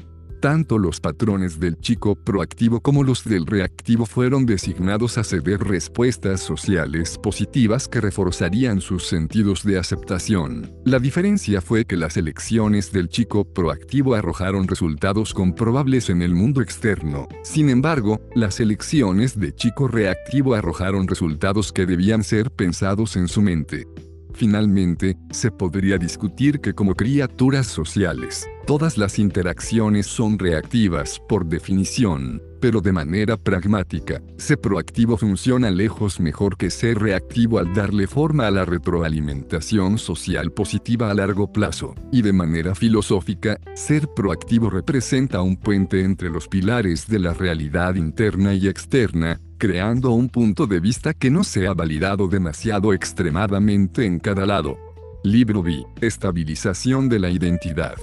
[0.45, 6.39] Tanto los patrones del chico proactivo como los del reactivo fueron designados a ceder respuestas
[6.39, 10.71] sociales positivas que reforzarían sus sentidos de aceptación.
[10.85, 16.61] La diferencia fue que las elecciones del chico proactivo arrojaron resultados comprobables en el mundo
[16.61, 17.27] externo.
[17.41, 23.41] Sin embargo, las elecciones de chico reactivo arrojaron resultados que debían ser pensados en su
[23.41, 23.87] mente.
[24.35, 32.41] Finalmente, se podría discutir que como criaturas sociales, todas las interacciones son reactivas por definición,
[32.59, 38.47] pero de manera pragmática, ser proactivo funciona lejos mejor que ser reactivo al darle forma
[38.47, 45.41] a la retroalimentación social positiva a largo plazo, y de manera filosófica, ser proactivo representa
[45.41, 50.80] un puente entre los pilares de la realidad interna y externa, creando un punto de
[50.80, 54.78] vista que no sea validado demasiado extremadamente en cada lado.
[55.24, 55.84] Libro B.
[56.01, 57.95] Estabilización de la identidad.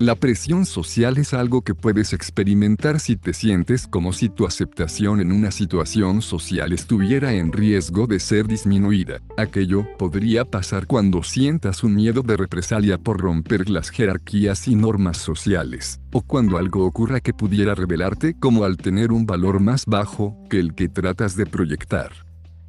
[0.00, 5.20] La presión social es algo que puedes experimentar si te sientes como si tu aceptación
[5.20, 9.20] en una situación social estuviera en riesgo de ser disminuida.
[9.36, 15.18] Aquello podría pasar cuando sientas un miedo de represalia por romper las jerarquías y normas
[15.18, 20.36] sociales, o cuando algo ocurra que pudiera revelarte como al tener un valor más bajo
[20.50, 22.23] que el que tratas de proyectar.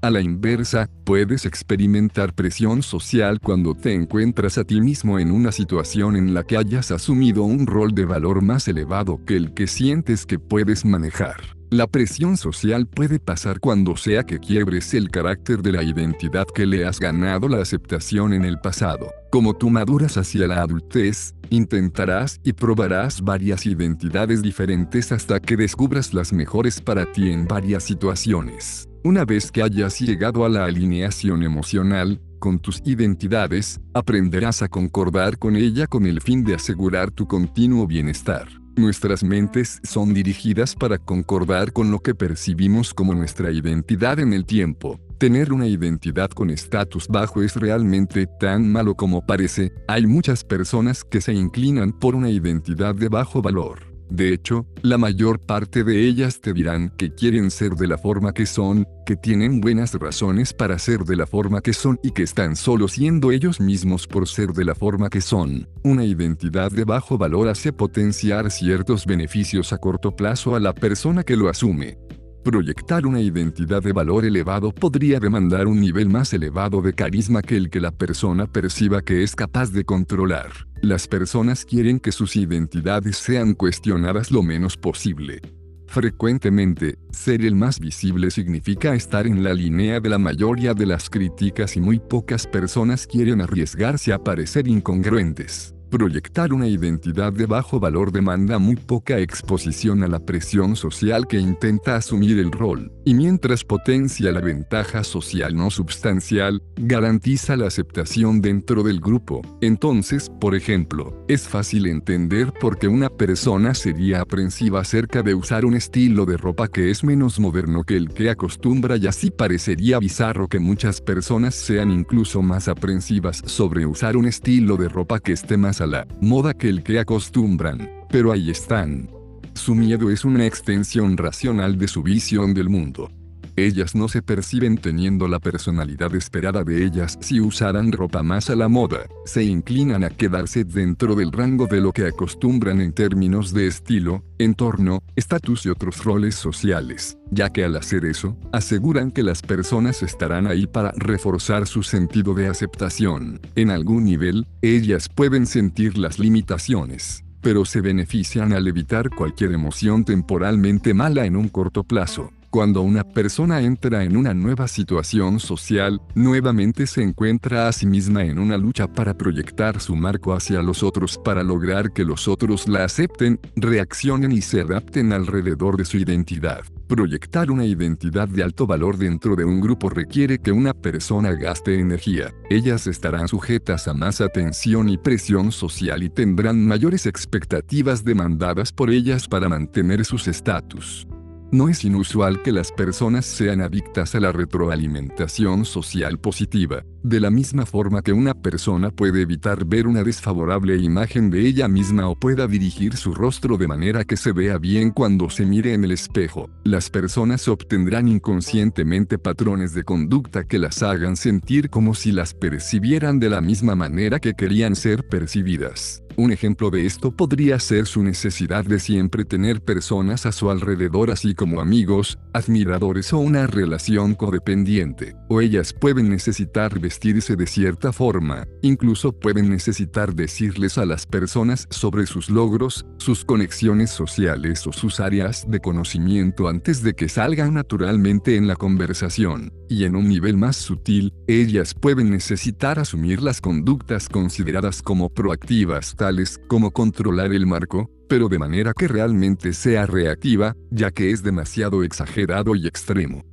[0.05, 5.51] A la inversa, puedes experimentar presión social cuando te encuentras a ti mismo en una
[5.51, 9.65] situación en la que hayas asumido un rol de valor más elevado que el que
[9.65, 11.37] sientes que puedes manejar.
[11.71, 16.67] La presión social puede pasar cuando sea que quiebres el carácter de la identidad que
[16.67, 19.11] le has ganado la aceptación en el pasado.
[19.31, 26.13] Como tú maduras hacia la adultez, intentarás y probarás varias identidades diferentes hasta que descubras
[26.13, 28.87] las mejores para ti en varias situaciones.
[29.05, 35.37] Una vez que hayas llegado a la alineación emocional, con tus identidades, aprenderás a concordar
[35.37, 38.47] con ella con el fin de asegurar tu continuo bienestar.
[38.75, 44.43] Nuestras mentes son dirigidas para concordar con lo que percibimos como nuestra identidad en el
[44.43, 44.99] tiempo.
[45.19, 51.03] Tener una identidad con estatus bajo es realmente tan malo como parece, hay muchas personas
[51.03, 53.94] que se inclinan por una identidad de bajo valor.
[54.09, 58.33] De hecho, la mayor parte de ellas te dirán que quieren ser de la forma
[58.33, 62.23] que son, que tienen buenas razones para ser de la forma que son y que
[62.23, 65.67] están solo siendo ellos mismos por ser de la forma que son.
[65.83, 71.23] Una identidad de bajo valor hace potenciar ciertos beneficios a corto plazo a la persona
[71.23, 71.97] que lo asume.
[72.45, 77.57] Proyectar una identidad de valor elevado podría demandar un nivel más elevado de carisma que
[77.57, 80.51] el que la persona perciba que es capaz de controlar.
[80.85, 85.41] Las personas quieren que sus identidades sean cuestionadas lo menos posible.
[85.87, 91.09] Frecuentemente, ser el más visible significa estar en la línea de la mayoría de las
[91.09, 95.74] críticas y muy pocas personas quieren arriesgarse a parecer incongruentes.
[95.95, 101.39] Proyectar una identidad de bajo valor demanda muy poca exposición a la presión social que
[101.39, 108.41] intenta asumir el rol, y mientras potencia la ventaja social no substancial, garantiza la aceptación
[108.41, 109.41] dentro del grupo.
[109.61, 115.63] Entonces, por ejemplo, es fácil entender por qué una persona sería aprensiva acerca de usar
[115.63, 119.99] un estilo de ropa que es menos moderno que el que acostumbra y así parecería
[119.99, 125.31] bizarro que muchas personas sean incluso más aprensivas sobre usar un estilo de ropa que
[125.31, 129.09] esté más la moda que el que acostumbran, pero ahí están.
[129.53, 133.09] Su miedo es una extensión racional de su visión del mundo.
[133.57, 138.55] Ellas no se perciben teniendo la personalidad esperada de ellas si usaran ropa más a
[138.55, 143.53] la moda, se inclinan a quedarse dentro del rango de lo que acostumbran en términos
[143.53, 149.23] de estilo, entorno, estatus y otros roles sociales, ya que al hacer eso, aseguran que
[149.23, 153.39] las personas estarán ahí para reforzar su sentido de aceptación.
[153.55, 160.03] En algún nivel, ellas pueden sentir las limitaciones pero se benefician al evitar cualquier emoción
[160.03, 162.31] temporalmente mala en un corto plazo.
[162.55, 168.23] Cuando una persona entra en una nueva situación social, nuevamente se encuentra a sí misma
[168.23, 172.69] en una lucha para proyectar su marco hacia los otros para lograr que los otros
[172.69, 176.61] la acepten, reaccionen y se adapten alrededor de su identidad.
[176.87, 181.77] Proyectar una identidad de alto valor dentro de un grupo requiere que una persona gaste
[181.77, 182.33] energía.
[182.49, 188.91] Ellas estarán sujetas a más atención y presión social y tendrán mayores expectativas demandadas por
[188.91, 191.05] ellas para mantener sus estatus.
[191.51, 197.29] No es inusual que las personas sean adictas a la retroalimentación social positiva, de la
[197.29, 202.15] misma forma que una persona puede evitar ver una desfavorable imagen de ella misma o
[202.15, 205.91] pueda dirigir su rostro de manera que se vea bien cuando se mire en el
[205.91, 206.49] espejo.
[206.63, 213.19] Las personas obtendrán inconscientemente patrones de conducta que las hagan sentir como si las percibieran
[213.19, 216.01] de la misma manera que querían ser percibidas.
[216.17, 221.11] Un ejemplo de esto podría ser su necesidad de siempre tener personas a su alrededor
[221.11, 225.13] así como amigos, admiradores o una relación codependiente.
[225.27, 232.05] O ellas pueden necesitar de cierta forma, incluso pueden necesitar decirles a las personas sobre
[232.05, 238.37] sus logros, sus conexiones sociales o sus áreas de conocimiento antes de que salgan naturalmente
[238.37, 239.51] en la conversación.
[239.67, 245.95] Y en un nivel más sutil, ellas pueden necesitar asumir las conductas consideradas como proactivas
[245.95, 251.23] tales como controlar el marco, pero de manera que realmente sea reactiva, ya que es
[251.23, 253.23] demasiado exagerado y extremo.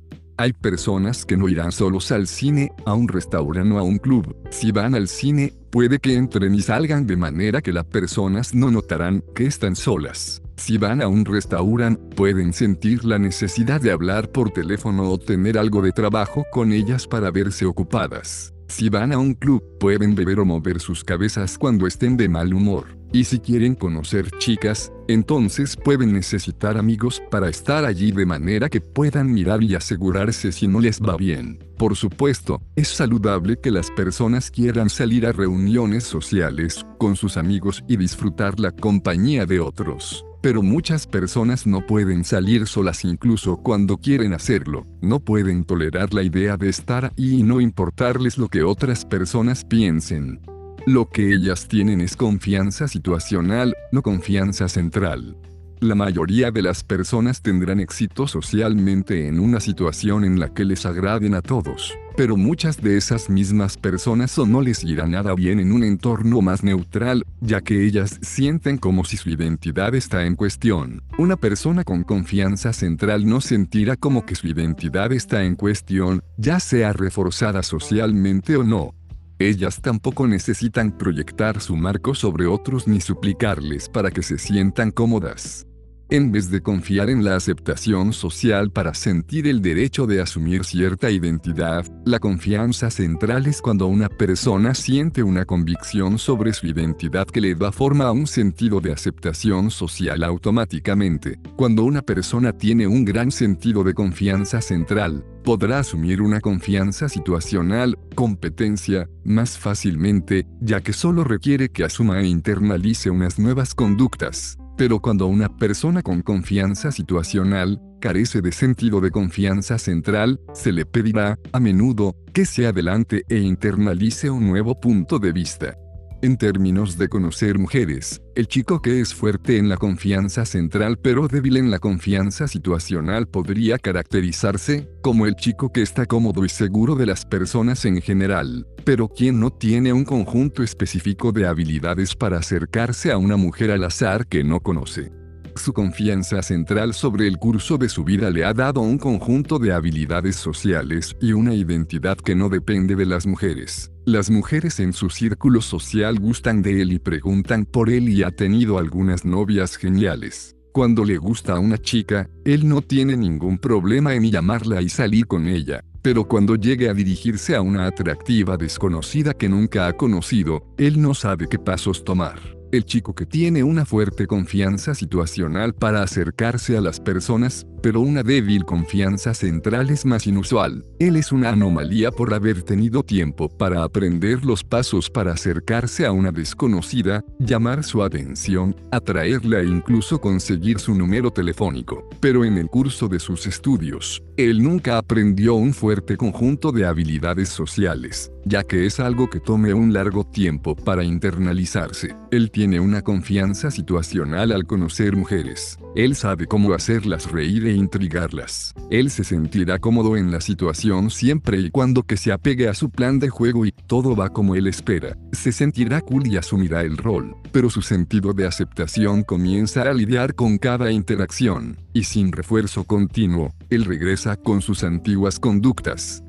[0.43, 4.35] Hay personas que no irán solos al cine, a un restaurante o a un club.
[4.49, 8.69] Si van al cine, puede que entren y salgan de manera que las personas no
[8.69, 10.41] notarán que están solas.
[10.57, 15.57] Si van a un restaurante, pueden sentir la necesidad de hablar por teléfono o tener
[15.57, 18.53] algo de trabajo con ellas para verse ocupadas.
[18.73, 22.55] Si van a un club, pueden beber o mover sus cabezas cuando estén de mal
[22.55, 22.97] humor.
[23.11, 28.81] Y si quieren conocer chicas, entonces pueden necesitar amigos para estar allí de manera que
[28.81, 31.63] puedan mirar y asegurarse si no les va bien.
[31.77, 37.83] Por supuesto, es saludable que las personas quieran salir a reuniones sociales con sus amigos
[37.87, 40.25] y disfrutar la compañía de otros.
[40.43, 46.21] Pero muchas personas no pueden salir solas incluso cuando quieren hacerlo, no pueden tolerar la
[46.21, 50.41] idea de estar ahí y no importarles lo que otras personas piensen.
[50.85, 55.37] Lo que ellas tienen es confianza situacional, no confianza central.
[55.83, 60.85] La mayoría de las personas tendrán éxito socialmente en una situación en la que les
[60.85, 65.59] agraden a todos, pero muchas de esas mismas personas o no les irá nada bien
[65.59, 70.37] en un entorno más neutral, ya que ellas sienten como si su identidad está en
[70.37, 71.03] cuestión.
[71.17, 76.61] Una persona con confianza central no sentirá como que su identidad está en cuestión, ya
[76.61, 78.95] sea reforzada socialmente o no.
[79.37, 85.67] Ellas tampoco necesitan proyectar su marco sobre otros ni suplicarles para que se sientan cómodas
[86.09, 91.09] en vez de confiar en la aceptación social para sentir el derecho de asumir cierta
[91.09, 97.41] identidad, la confianza central es cuando una persona siente una convicción sobre su identidad que
[97.41, 101.39] le da forma a un sentido de aceptación social automáticamente.
[101.55, 107.97] Cuando una persona tiene un gran sentido de confianza central, podrá asumir una confianza situacional,
[108.15, 114.57] competencia, más fácilmente, ya que solo requiere que asuma e internalice unas nuevas conductas.
[114.75, 120.85] Pero cuando una persona con confianza situacional carece de sentido de confianza central, se le
[120.85, 125.77] pedirá, a menudo, que se adelante e internalice un nuevo punto de vista.
[126.23, 131.27] En términos de conocer mujeres, el chico que es fuerte en la confianza central pero
[131.27, 136.95] débil en la confianza situacional podría caracterizarse como el chico que está cómodo y seguro
[136.95, 142.37] de las personas en general, pero quien no tiene un conjunto específico de habilidades para
[142.37, 145.11] acercarse a una mujer al azar que no conoce.
[145.55, 149.71] Su confianza central sobre el curso de su vida le ha dado un conjunto de
[149.71, 153.91] habilidades sociales y una identidad que no depende de las mujeres.
[154.05, 158.31] Las mujeres en su círculo social gustan de él y preguntan por él y ha
[158.31, 160.55] tenido algunas novias geniales.
[160.73, 165.27] Cuando le gusta a una chica, él no tiene ningún problema en llamarla y salir
[165.27, 165.81] con ella.
[166.01, 171.13] Pero cuando llegue a dirigirse a una atractiva desconocida que nunca ha conocido, él no
[171.13, 176.81] sabe qué pasos tomar el chico que tiene una fuerte confianza situacional para acercarse a
[176.81, 180.83] las personas, pero una débil confianza central es más inusual.
[180.97, 186.11] Él es una anomalía por haber tenido tiempo para aprender los pasos para acercarse a
[186.11, 192.09] una desconocida, llamar su atención, atraerla e incluso conseguir su número telefónico.
[192.21, 197.49] Pero en el curso de sus estudios, él nunca aprendió un fuerte conjunto de habilidades
[197.49, 202.15] sociales, ya que es algo que tome un largo tiempo para internalizarse.
[202.31, 205.77] El tiene una confianza situacional al conocer mujeres.
[205.97, 208.73] Él sabe cómo hacerlas reír e intrigarlas.
[208.89, 212.89] Él se sentirá cómodo en la situación siempre y cuando que se apegue a su
[212.89, 215.17] plan de juego y todo va como él espera.
[215.33, 220.33] Se sentirá cool y asumirá el rol, pero su sentido de aceptación comienza a lidiar
[220.33, 226.23] con cada interacción, y sin refuerzo continuo, él regresa con sus antiguas conductas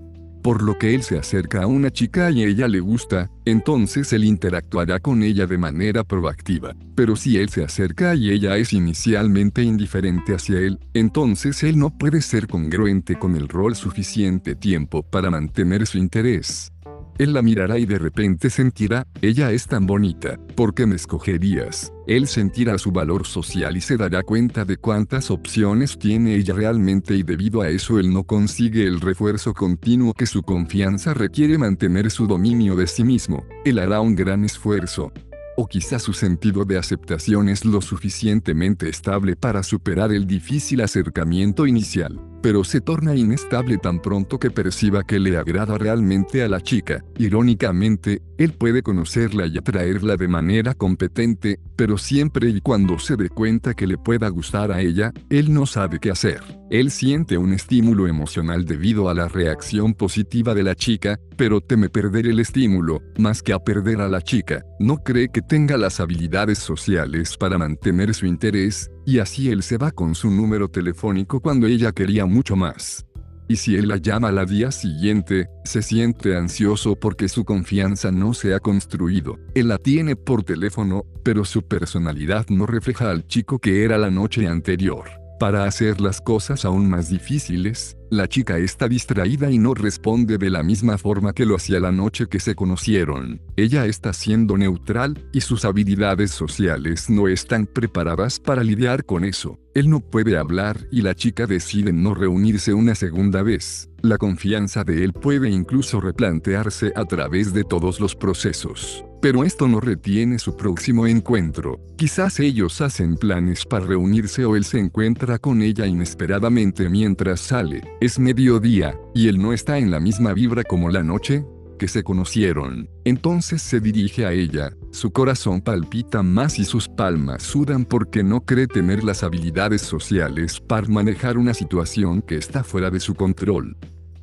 [0.45, 4.25] por lo que él se acerca a una chica y ella le gusta, entonces él
[4.25, 6.77] interactuará con ella de manera proactiva.
[6.95, 11.97] Pero si él se acerca y ella es inicialmente indiferente hacia él, entonces él no
[11.97, 16.74] puede ser congruente con el rol suficiente tiempo para mantener su interés.
[17.17, 21.93] Él la mirará y de repente sentirá, ella es tan bonita, ¿por qué me escogerías?
[22.09, 27.15] Él sentirá su valor social y se dará cuenta de cuántas opciones tiene ella realmente
[27.15, 32.11] y debido a eso él no consigue el refuerzo continuo que su confianza requiere mantener
[32.11, 33.45] su dominio de sí mismo.
[33.65, 35.13] Él hará un gran esfuerzo,
[35.57, 41.67] o quizá su sentido de aceptación es lo suficientemente estable para superar el difícil acercamiento
[41.67, 46.61] inicial, pero se torna inestable tan pronto que perciba que le agrada realmente a la
[46.61, 47.03] chica.
[47.17, 53.31] Irónicamente, él puede conocerla y atraerla de manera competente, pero siempre y cuando se dé
[53.31, 56.43] cuenta que le pueda gustar a ella, él no sabe qué hacer.
[56.71, 61.89] Él siente un estímulo emocional debido a la reacción positiva de la chica, pero teme
[61.89, 64.63] perder el estímulo, más que a perder a la chica.
[64.81, 69.79] No cree que tenga las habilidades sociales para mantener su interés, y así él se
[69.79, 73.07] va con su número telefónico cuando ella quería mucho más.
[73.47, 78.33] Y si él la llama al día siguiente, se siente ansioso porque su confianza no
[78.33, 79.39] se ha construido.
[79.55, 84.11] Él la tiene por teléfono, pero su personalidad no refleja al chico que era la
[84.11, 85.24] noche anterior.
[85.39, 90.49] Para hacer las cosas aún más difíciles, la chica está distraída y no responde de
[90.49, 93.43] la misma forma que lo hacía la noche que se conocieron.
[93.57, 99.59] Ella está siendo neutral, y sus habilidades sociales no están preparadas para lidiar con eso.
[99.75, 103.91] Él no puede hablar y la chica decide no reunirse una segunda vez.
[104.03, 109.05] La confianza de él puede incluso replantearse a través de todos los procesos.
[109.25, 111.81] Pero esto no retiene su próximo encuentro.
[111.97, 117.81] Quizás ellos hacen planes para reunirse o él se encuentra con ella inesperadamente mientras sale.
[118.03, 121.43] Es mediodía, y él no está en la misma vibra como la noche
[121.79, 122.91] que se conocieron.
[123.07, 128.43] Entonces se dirige a ella, su corazón palpita más y sus palmas sudan porque no
[128.43, 133.75] cree tener las habilidades sociales para manejar una situación que está fuera de su control.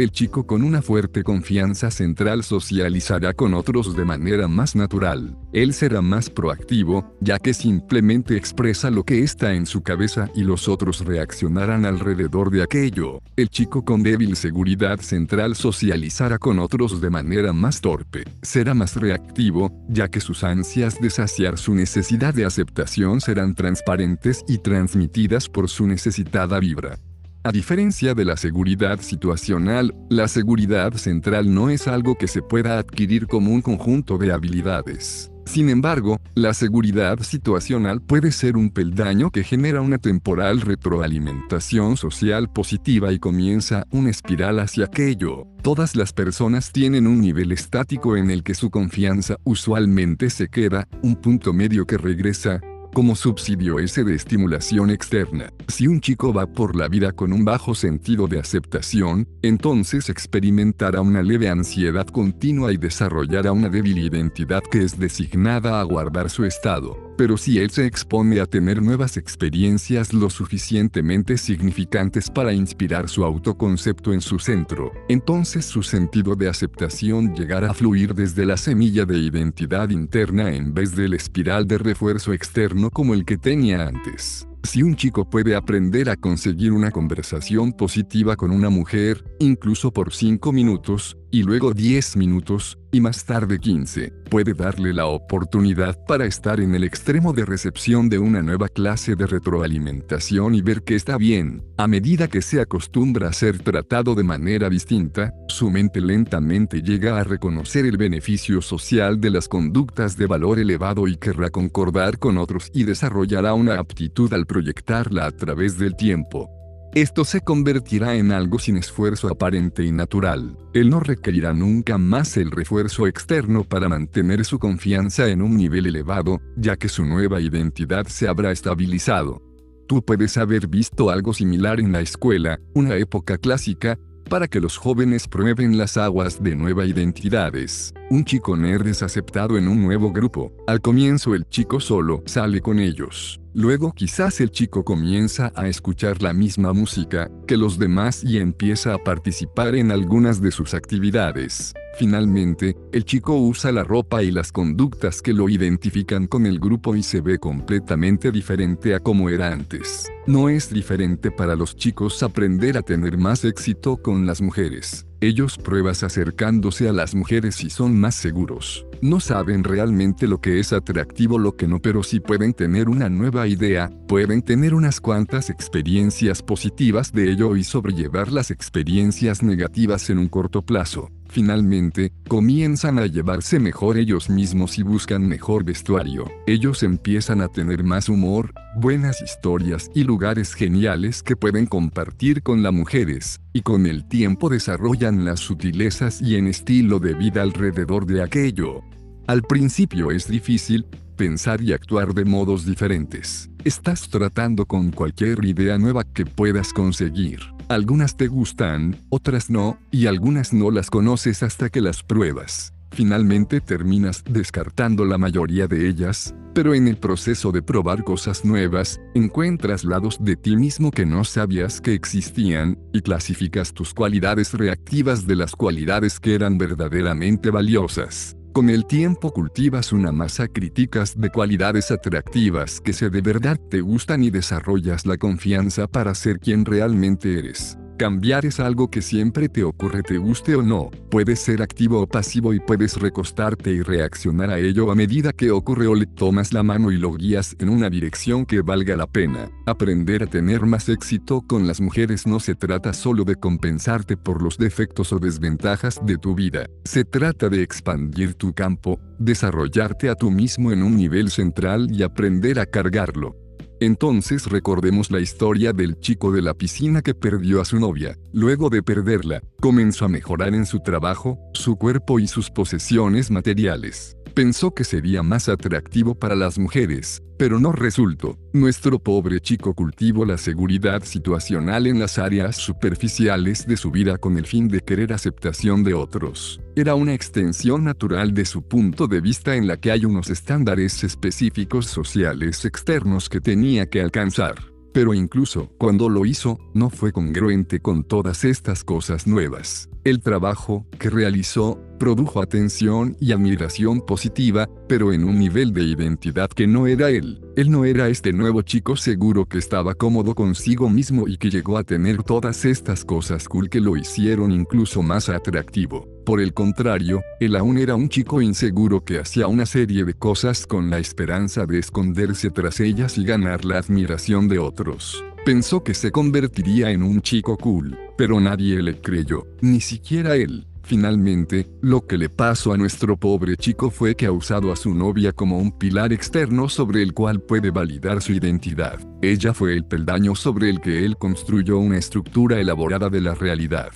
[0.01, 5.37] El chico con una fuerte confianza central socializará con otros de manera más natural.
[5.53, 10.41] Él será más proactivo, ya que simplemente expresa lo que está en su cabeza y
[10.41, 13.21] los otros reaccionarán alrededor de aquello.
[13.35, 18.23] El chico con débil seguridad central socializará con otros de manera más torpe.
[18.41, 24.43] Será más reactivo, ya que sus ansias de saciar su necesidad de aceptación serán transparentes
[24.47, 26.97] y transmitidas por su necesitada vibra.
[27.43, 32.77] A diferencia de la seguridad situacional, la seguridad central no es algo que se pueda
[32.77, 35.31] adquirir como un conjunto de habilidades.
[35.45, 42.47] Sin embargo, la seguridad situacional puede ser un peldaño que genera una temporal retroalimentación social
[42.47, 45.47] positiva y comienza una espiral hacia aquello.
[45.63, 50.87] Todas las personas tienen un nivel estático en el que su confianza usualmente se queda,
[51.01, 52.61] un punto medio que regresa,
[52.93, 55.51] como subsidio ese de estimulación externa.
[55.67, 61.01] Si un chico va por la vida con un bajo sentido de aceptación, entonces experimentará
[61.01, 66.45] una leve ansiedad continua y desarrollará una débil identidad que es designada a guardar su
[66.45, 73.09] estado pero si él se expone a tener nuevas experiencias lo suficientemente significantes para inspirar
[73.09, 78.57] su autoconcepto en su centro, entonces su sentido de aceptación llegará a fluir desde la
[78.57, 83.87] semilla de identidad interna en vez del espiral de refuerzo externo como el que tenía
[83.87, 84.47] antes.
[84.63, 90.13] Si un chico puede aprender a conseguir una conversación positiva con una mujer, incluso por
[90.13, 96.25] 5 minutos, y luego 10 minutos, y más tarde 15, puede darle la oportunidad para
[96.25, 100.95] estar en el extremo de recepción de una nueva clase de retroalimentación y ver que
[100.95, 101.63] está bien.
[101.77, 107.17] A medida que se acostumbra a ser tratado de manera distinta, su mente lentamente llega
[107.17, 112.37] a reconocer el beneficio social de las conductas de valor elevado y querrá concordar con
[112.37, 116.60] otros y desarrollará una aptitud al proyectarla a través del tiempo.
[116.93, 120.57] Esto se convertirá en algo sin esfuerzo aparente y natural.
[120.73, 125.85] Él no requerirá nunca más el refuerzo externo para mantener su confianza en un nivel
[125.85, 129.41] elevado, ya que su nueva identidad se habrá estabilizado.
[129.87, 133.97] Tú puedes haber visto algo similar en la escuela, una época clásica,
[134.29, 137.93] para que los jóvenes prueben las aguas de nueva identidades.
[138.09, 140.51] Un chico nerd es aceptado en un nuevo grupo.
[140.67, 143.40] Al comienzo el chico solo sale con ellos.
[143.53, 148.93] Luego quizás el chico comienza a escuchar la misma música que los demás y empieza
[148.93, 151.73] a participar en algunas de sus actividades.
[151.97, 156.95] Finalmente, el chico usa la ropa y las conductas que lo identifican con el grupo
[156.95, 160.09] y se ve completamente diferente a como era antes.
[160.25, 165.05] No es diferente para los chicos aprender a tener más éxito con las mujeres.
[165.19, 168.85] Ellos pruebas acercándose a las mujeres y son más seguros.
[169.01, 173.09] No saben realmente lo que es atractivo, lo que no, pero si pueden tener una
[173.09, 180.11] nueva idea, pueden tener unas cuantas experiencias positivas de ello y sobrellevar las experiencias negativas
[180.11, 181.09] en un corto plazo.
[181.31, 186.25] Finalmente, comienzan a llevarse mejor ellos mismos y buscan mejor vestuario.
[186.45, 192.61] Ellos empiezan a tener más humor, buenas historias y lugares geniales que pueden compartir con
[192.61, 198.05] las mujeres, y con el tiempo desarrollan las sutilezas y en estilo de vida alrededor
[198.05, 198.83] de aquello.
[199.27, 200.85] Al principio es difícil,
[201.15, 203.49] pensar y actuar de modos diferentes.
[203.63, 207.39] Estás tratando con cualquier idea nueva que puedas conseguir.
[207.69, 212.73] Algunas te gustan, otras no, y algunas no las conoces hasta que las pruebas.
[212.91, 218.99] Finalmente terminas descartando la mayoría de ellas, pero en el proceso de probar cosas nuevas,
[219.13, 225.25] encuentras lados de ti mismo que no sabías que existían, y clasificas tus cualidades reactivas
[225.25, 228.35] de las cualidades que eran verdaderamente valiosas.
[228.53, 233.79] Con el tiempo cultivas una masa críticas de cualidades atractivas que se de verdad te
[233.79, 237.77] gustan y desarrollas la confianza para ser quien realmente eres.
[238.01, 240.89] Cambiar es algo que siempre te ocurre te guste o no.
[241.11, 245.51] Puedes ser activo o pasivo y puedes recostarte y reaccionar a ello a medida que
[245.51, 249.05] ocurre o le tomas la mano y lo guías en una dirección que valga la
[249.05, 249.51] pena.
[249.67, 254.41] Aprender a tener más éxito con las mujeres no se trata solo de compensarte por
[254.41, 256.65] los defectos o desventajas de tu vida.
[256.85, 262.01] Se trata de expandir tu campo, desarrollarte a tú mismo en un nivel central y
[262.01, 263.35] aprender a cargarlo.
[263.81, 268.15] Entonces recordemos la historia del chico de la piscina que perdió a su novia.
[268.31, 274.15] Luego de perderla, comenzó a mejorar en su trabajo, su cuerpo y sus posesiones materiales.
[274.33, 278.37] Pensó que sería más atractivo para las mujeres, pero no resultó.
[278.53, 284.37] Nuestro pobre chico cultivó la seguridad situacional en las áreas superficiales de su vida con
[284.37, 286.61] el fin de querer aceptación de otros.
[286.77, 291.03] Era una extensión natural de su punto de vista en la que hay unos estándares
[291.03, 294.55] específicos sociales externos que tenía que alcanzar.
[294.93, 299.89] Pero incluso cuando lo hizo, no fue congruente con todas estas cosas nuevas.
[300.03, 306.49] El trabajo que realizó produjo atención y admiración positiva, pero en un nivel de identidad
[306.49, 307.39] que no era él.
[307.55, 311.77] Él no era este nuevo chico seguro que estaba cómodo consigo mismo y que llegó
[311.77, 316.07] a tener todas estas cosas cool que lo hicieron incluso más atractivo.
[316.25, 320.65] Por el contrario, él aún era un chico inseguro que hacía una serie de cosas
[320.65, 325.23] con la esperanza de esconderse tras ellas y ganar la admiración de otros.
[325.45, 330.65] Pensó que se convertiría en un chico cool, pero nadie le creyó, ni siquiera él.
[330.91, 334.93] Finalmente, lo que le pasó a nuestro pobre chico fue que ha usado a su
[334.93, 338.99] novia como un pilar externo sobre el cual puede validar su identidad.
[339.21, 343.93] Ella fue el peldaño sobre el que él construyó una estructura elaborada de la realidad.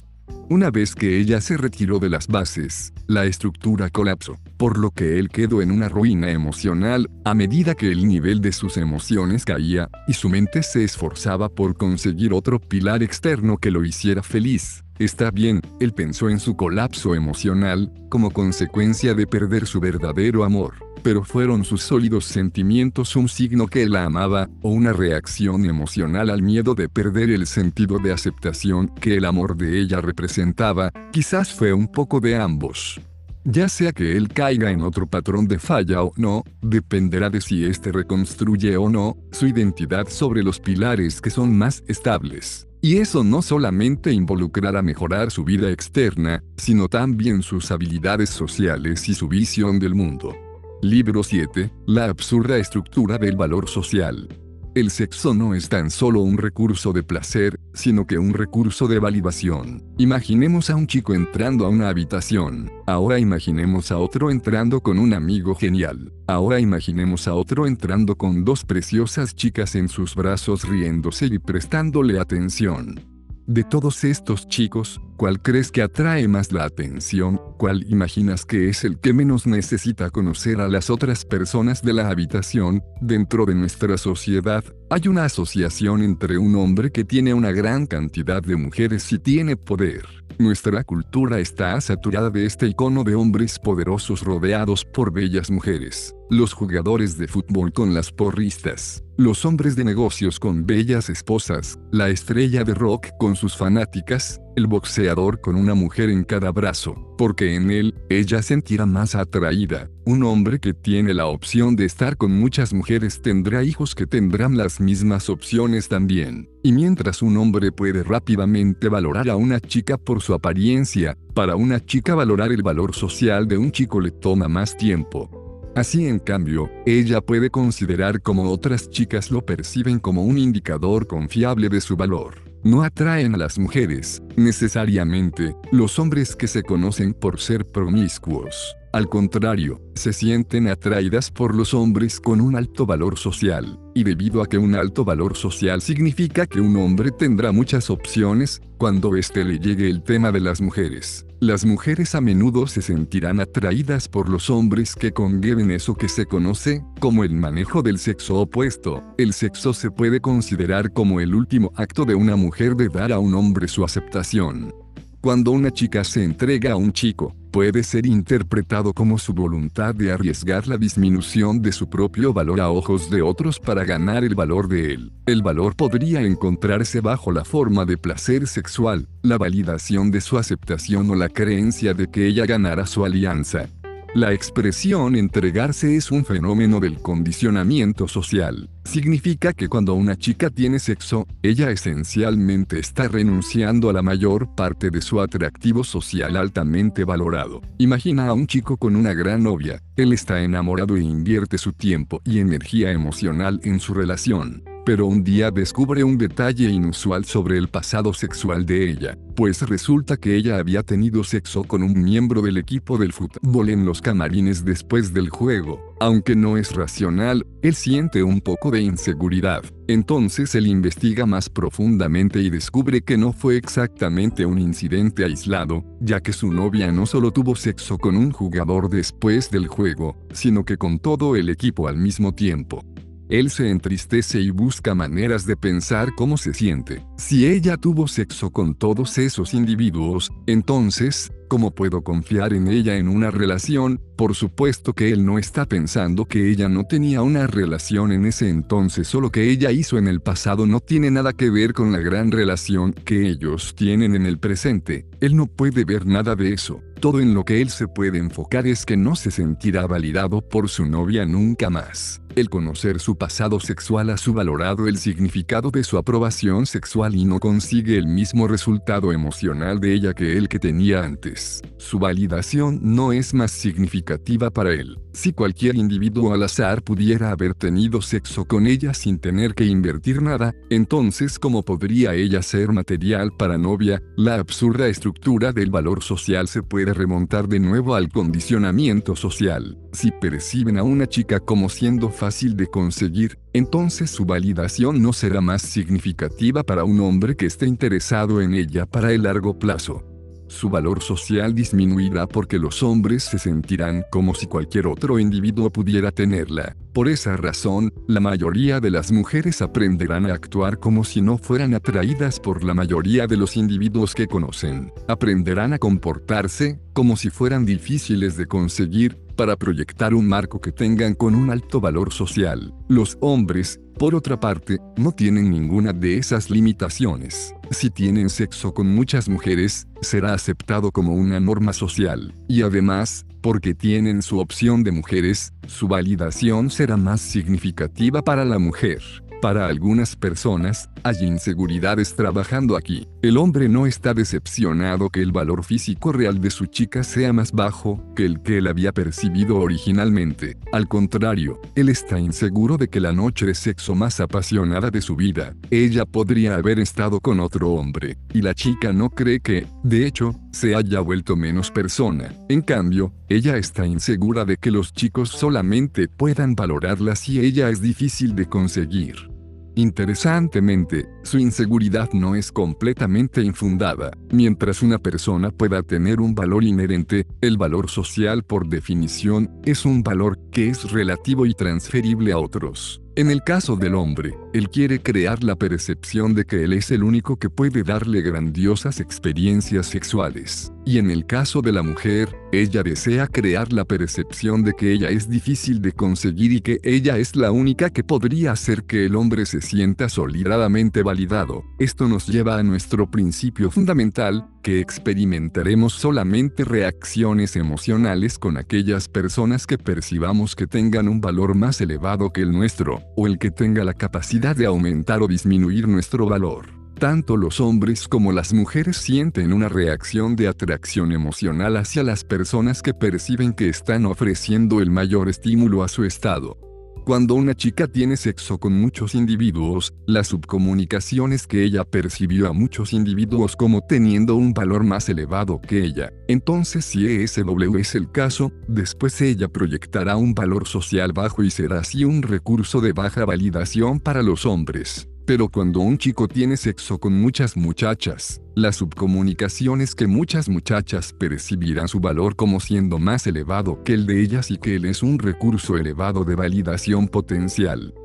[0.50, 5.20] Una vez que ella se retiró de las bases, la estructura colapsó, por lo que
[5.20, 9.90] él quedó en una ruina emocional, a medida que el nivel de sus emociones caía,
[10.08, 14.85] y su mente se esforzaba por conseguir otro pilar externo que lo hiciera feliz.
[14.98, 20.76] Está bien, él pensó en su colapso emocional, como consecuencia de perder su verdadero amor,
[21.04, 26.42] pero fueron sus sólidos sentimientos un signo que la amaba, o una reacción emocional al
[26.42, 31.74] miedo de perder el sentido de aceptación que el amor de ella representaba, quizás fue
[31.74, 33.02] un poco de ambos.
[33.44, 37.66] Ya sea que él caiga en otro patrón de falla o no, dependerá de si
[37.66, 42.66] éste reconstruye o no su identidad sobre los pilares que son más estables.
[42.86, 49.16] Y eso no solamente involucrará mejorar su vida externa, sino también sus habilidades sociales y
[49.16, 50.36] su visión del mundo.
[50.84, 51.72] Libro 7.
[51.88, 54.45] La absurda estructura del valor social.
[54.76, 59.00] El sexo no es tan solo un recurso de placer, sino que un recurso de
[59.00, 59.82] validación.
[59.98, 62.70] Imaginemos a un chico entrando a una habitación.
[62.86, 66.12] Ahora imaginemos a otro entrando con un amigo genial.
[66.28, 72.20] Ahora imaginemos a otro entrando con dos preciosas chicas en sus brazos riéndose y prestándole
[72.20, 73.00] atención.
[73.48, 77.40] De todos estos chicos, ¿Cuál crees que atrae más la atención?
[77.58, 82.10] ¿Cuál imaginas que es el que menos necesita conocer a las otras personas de la
[82.10, 82.84] habitación?
[83.00, 88.42] Dentro de nuestra sociedad, hay una asociación entre un hombre que tiene una gran cantidad
[88.42, 90.06] de mujeres y tiene poder.
[90.38, 96.54] Nuestra cultura está saturada de este icono de hombres poderosos rodeados por bellas mujeres los
[96.54, 102.64] jugadores de fútbol con las porristas, los hombres de negocios con bellas esposas, la estrella
[102.64, 107.72] de rock con sus fanáticas, el boxeador con una mujer en cada brazo, porque en
[107.72, 109.90] él, ella sentirá más atraída.
[110.06, 114.58] Un hombre que tiene la opción de estar con muchas mujeres tendrá hijos que tendrán
[114.58, 116.50] las mismas opciones también.
[116.64, 121.84] Y mientras un hombre puede rápidamente valorar a una chica por su apariencia, para una
[121.84, 125.30] chica valorar el valor social de un chico le toma más tiempo.
[125.76, 131.68] Así en cambio, ella puede considerar como otras chicas lo perciben como un indicador confiable
[131.68, 132.45] de su valor.
[132.66, 138.76] No atraen a las mujeres, necesariamente, los hombres que se conocen por ser promiscuos.
[138.92, 144.42] Al contrario, se sienten atraídas por los hombres con un alto valor social, y debido
[144.42, 149.44] a que un alto valor social significa que un hombre tendrá muchas opciones, cuando éste
[149.44, 151.26] le llegue el tema de las mujeres.
[151.40, 156.26] Las mujeres a menudo se sentirán atraídas por los hombres que conlleven eso que se
[156.26, 159.04] conoce como el manejo del sexo opuesto.
[159.18, 163.20] El sexo se puede considerar como el último acto de una mujer de dar a
[163.20, 164.74] un hombre su aceptación.
[165.22, 170.12] Cuando una chica se entrega a un chico, puede ser interpretado como su voluntad de
[170.12, 174.68] arriesgar la disminución de su propio valor a ojos de otros para ganar el valor
[174.68, 175.14] de él.
[175.26, 181.10] El valor podría encontrarse bajo la forma de placer sexual, la validación de su aceptación
[181.10, 183.70] o la creencia de que ella ganará su alianza.
[184.16, 188.70] La expresión entregarse es un fenómeno del condicionamiento social.
[188.86, 194.90] Significa que cuando una chica tiene sexo, ella esencialmente está renunciando a la mayor parte
[194.90, 197.62] de su atractivo social altamente valorado.
[197.78, 202.22] Imagina a un chico con una gran novia, él está enamorado e invierte su tiempo
[202.24, 207.68] y energía emocional en su relación pero un día descubre un detalle inusual sobre el
[207.68, 212.58] pasado sexual de ella, pues resulta que ella había tenido sexo con un miembro del
[212.58, 215.96] equipo del fútbol en los camarines después del juego.
[216.00, 219.64] Aunque no es racional, él siente un poco de inseguridad.
[219.88, 226.22] Entonces él investiga más profundamente y descubre que no fue exactamente un incidente aislado, ya
[226.22, 230.78] que su novia no solo tuvo sexo con un jugador después del juego, sino que
[230.78, 232.84] con todo el equipo al mismo tiempo.
[233.30, 237.04] Él se entristece y busca maneras de pensar cómo se siente.
[237.18, 243.08] Si ella tuvo sexo con todos esos individuos, entonces, ¿cómo puedo confiar en ella en
[243.08, 244.00] una relación?
[244.16, 248.50] Por supuesto que él no está pensando que ella no tenía una relación en ese
[248.50, 251.92] entonces o lo que ella hizo en el pasado no tiene nada que ver con
[251.92, 255.06] la gran relación que ellos tienen en el presente.
[255.20, 256.82] Él no puede ver nada de eso.
[257.00, 260.70] Todo en lo que él se puede enfocar es que no se sentirá validado por
[260.70, 262.22] su novia nunca más.
[262.36, 267.40] El conocer su pasado sexual ha subvalorado el significado de su aprobación sexual y no
[267.40, 271.62] consigue el mismo resultado emocional de ella que el que tenía antes.
[271.78, 275.00] Su validación no es más significativa para él.
[275.14, 280.22] Si cualquier individuo al azar pudiera haber tenido sexo con ella sin tener que invertir
[280.22, 284.02] nada, entonces ¿cómo podría ella ser material para novia?
[284.18, 289.78] La absurda estructura del valor social se puede remontar de nuevo al condicionamiento social.
[289.92, 295.42] Si perciben a una chica como siendo fácil de conseguir, entonces su validación no será
[295.42, 300.15] más significativa para un hombre que esté interesado en ella para el largo plazo.
[300.48, 306.12] Su valor social disminuirá porque los hombres se sentirán como si cualquier otro individuo pudiera
[306.12, 306.76] tenerla.
[306.94, 311.74] Por esa razón, la mayoría de las mujeres aprenderán a actuar como si no fueran
[311.74, 314.94] atraídas por la mayoría de los individuos que conocen.
[315.08, 321.14] Aprenderán a comportarse como si fueran difíciles de conseguir para proyectar un marco que tengan
[321.14, 322.74] con un alto valor social.
[322.88, 327.54] Los hombres, por otra parte, no tienen ninguna de esas limitaciones.
[327.72, 332.34] Si tienen sexo con muchas mujeres, será aceptado como una norma social.
[332.48, 338.60] Y además, porque tienen su opción de mujeres, su validación será más significativa para la
[338.60, 339.02] mujer.
[339.42, 343.08] Para algunas personas, hay inseguridades trabajando aquí.
[343.22, 347.52] El hombre no está decepcionado que el valor físico real de su chica sea más
[347.52, 350.58] bajo que el que él había percibido originalmente.
[350.72, 355.16] Al contrario, él está inseguro de que la noche de sexo más apasionada de su
[355.16, 358.18] vida, ella podría haber estado con otro hombre.
[358.34, 362.34] Y la chica no cree que, de hecho, se haya vuelto menos persona.
[362.50, 367.82] En cambio, ella está insegura de que los chicos solamente puedan valorarla si ella es
[367.82, 369.36] difícil de conseguir.
[369.78, 374.12] Interesantemente, su inseguridad no es completamente infundada.
[374.32, 380.02] Mientras una persona pueda tener un valor inherente, el valor social por definición, es un
[380.02, 383.02] valor que es relativo y transferible a otros.
[383.18, 387.02] En el caso del hombre, él quiere crear la percepción de que él es el
[387.02, 390.74] único que puede darle grandiosas experiencias sexuales.
[390.86, 395.10] Y en el caso de la mujer, ella desea crear la percepción de que ella
[395.10, 399.16] es difícil de conseguir y que ella es la única que podría hacer que el
[399.16, 401.64] hombre se sienta solidariamente validado.
[401.80, 409.68] Esto nos lleva a nuestro principio fundamental, que experimentaremos solamente reacciones emocionales con aquellas personas
[409.68, 413.84] que percibamos que tengan un valor más elevado que el nuestro, o el que tenga
[413.84, 416.66] la capacidad de aumentar o disminuir nuestro valor.
[416.98, 422.82] Tanto los hombres como las mujeres sienten una reacción de atracción emocional hacia las personas
[422.82, 426.58] que perciben que están ofreciendo el mayor estímulo a su estado.
[427.06, 432.52] Cuando una chica tiene sexo con muchos individuos, la subcomunicación es que ella percibió a
[432.52, 436.12] muchos individuos como teniendo un valor más elevado que ella.
[436.28, 441.82] Entonces si ESW es el caso, después ella proyectará un valor social bajo y será
[441.82, 445.08] así un recurso de baja validación para los hombres.
[445.26, 451.14] Pero cuando un chico tiene sexo con muchas muchachas, la subcomunicación es que muchas muchachas
[451.14, 455.02] percibirán su valor como siendo más elevado que el de ellas y que él es
[455.02, 457.96] un recurso elevado de validación potencial.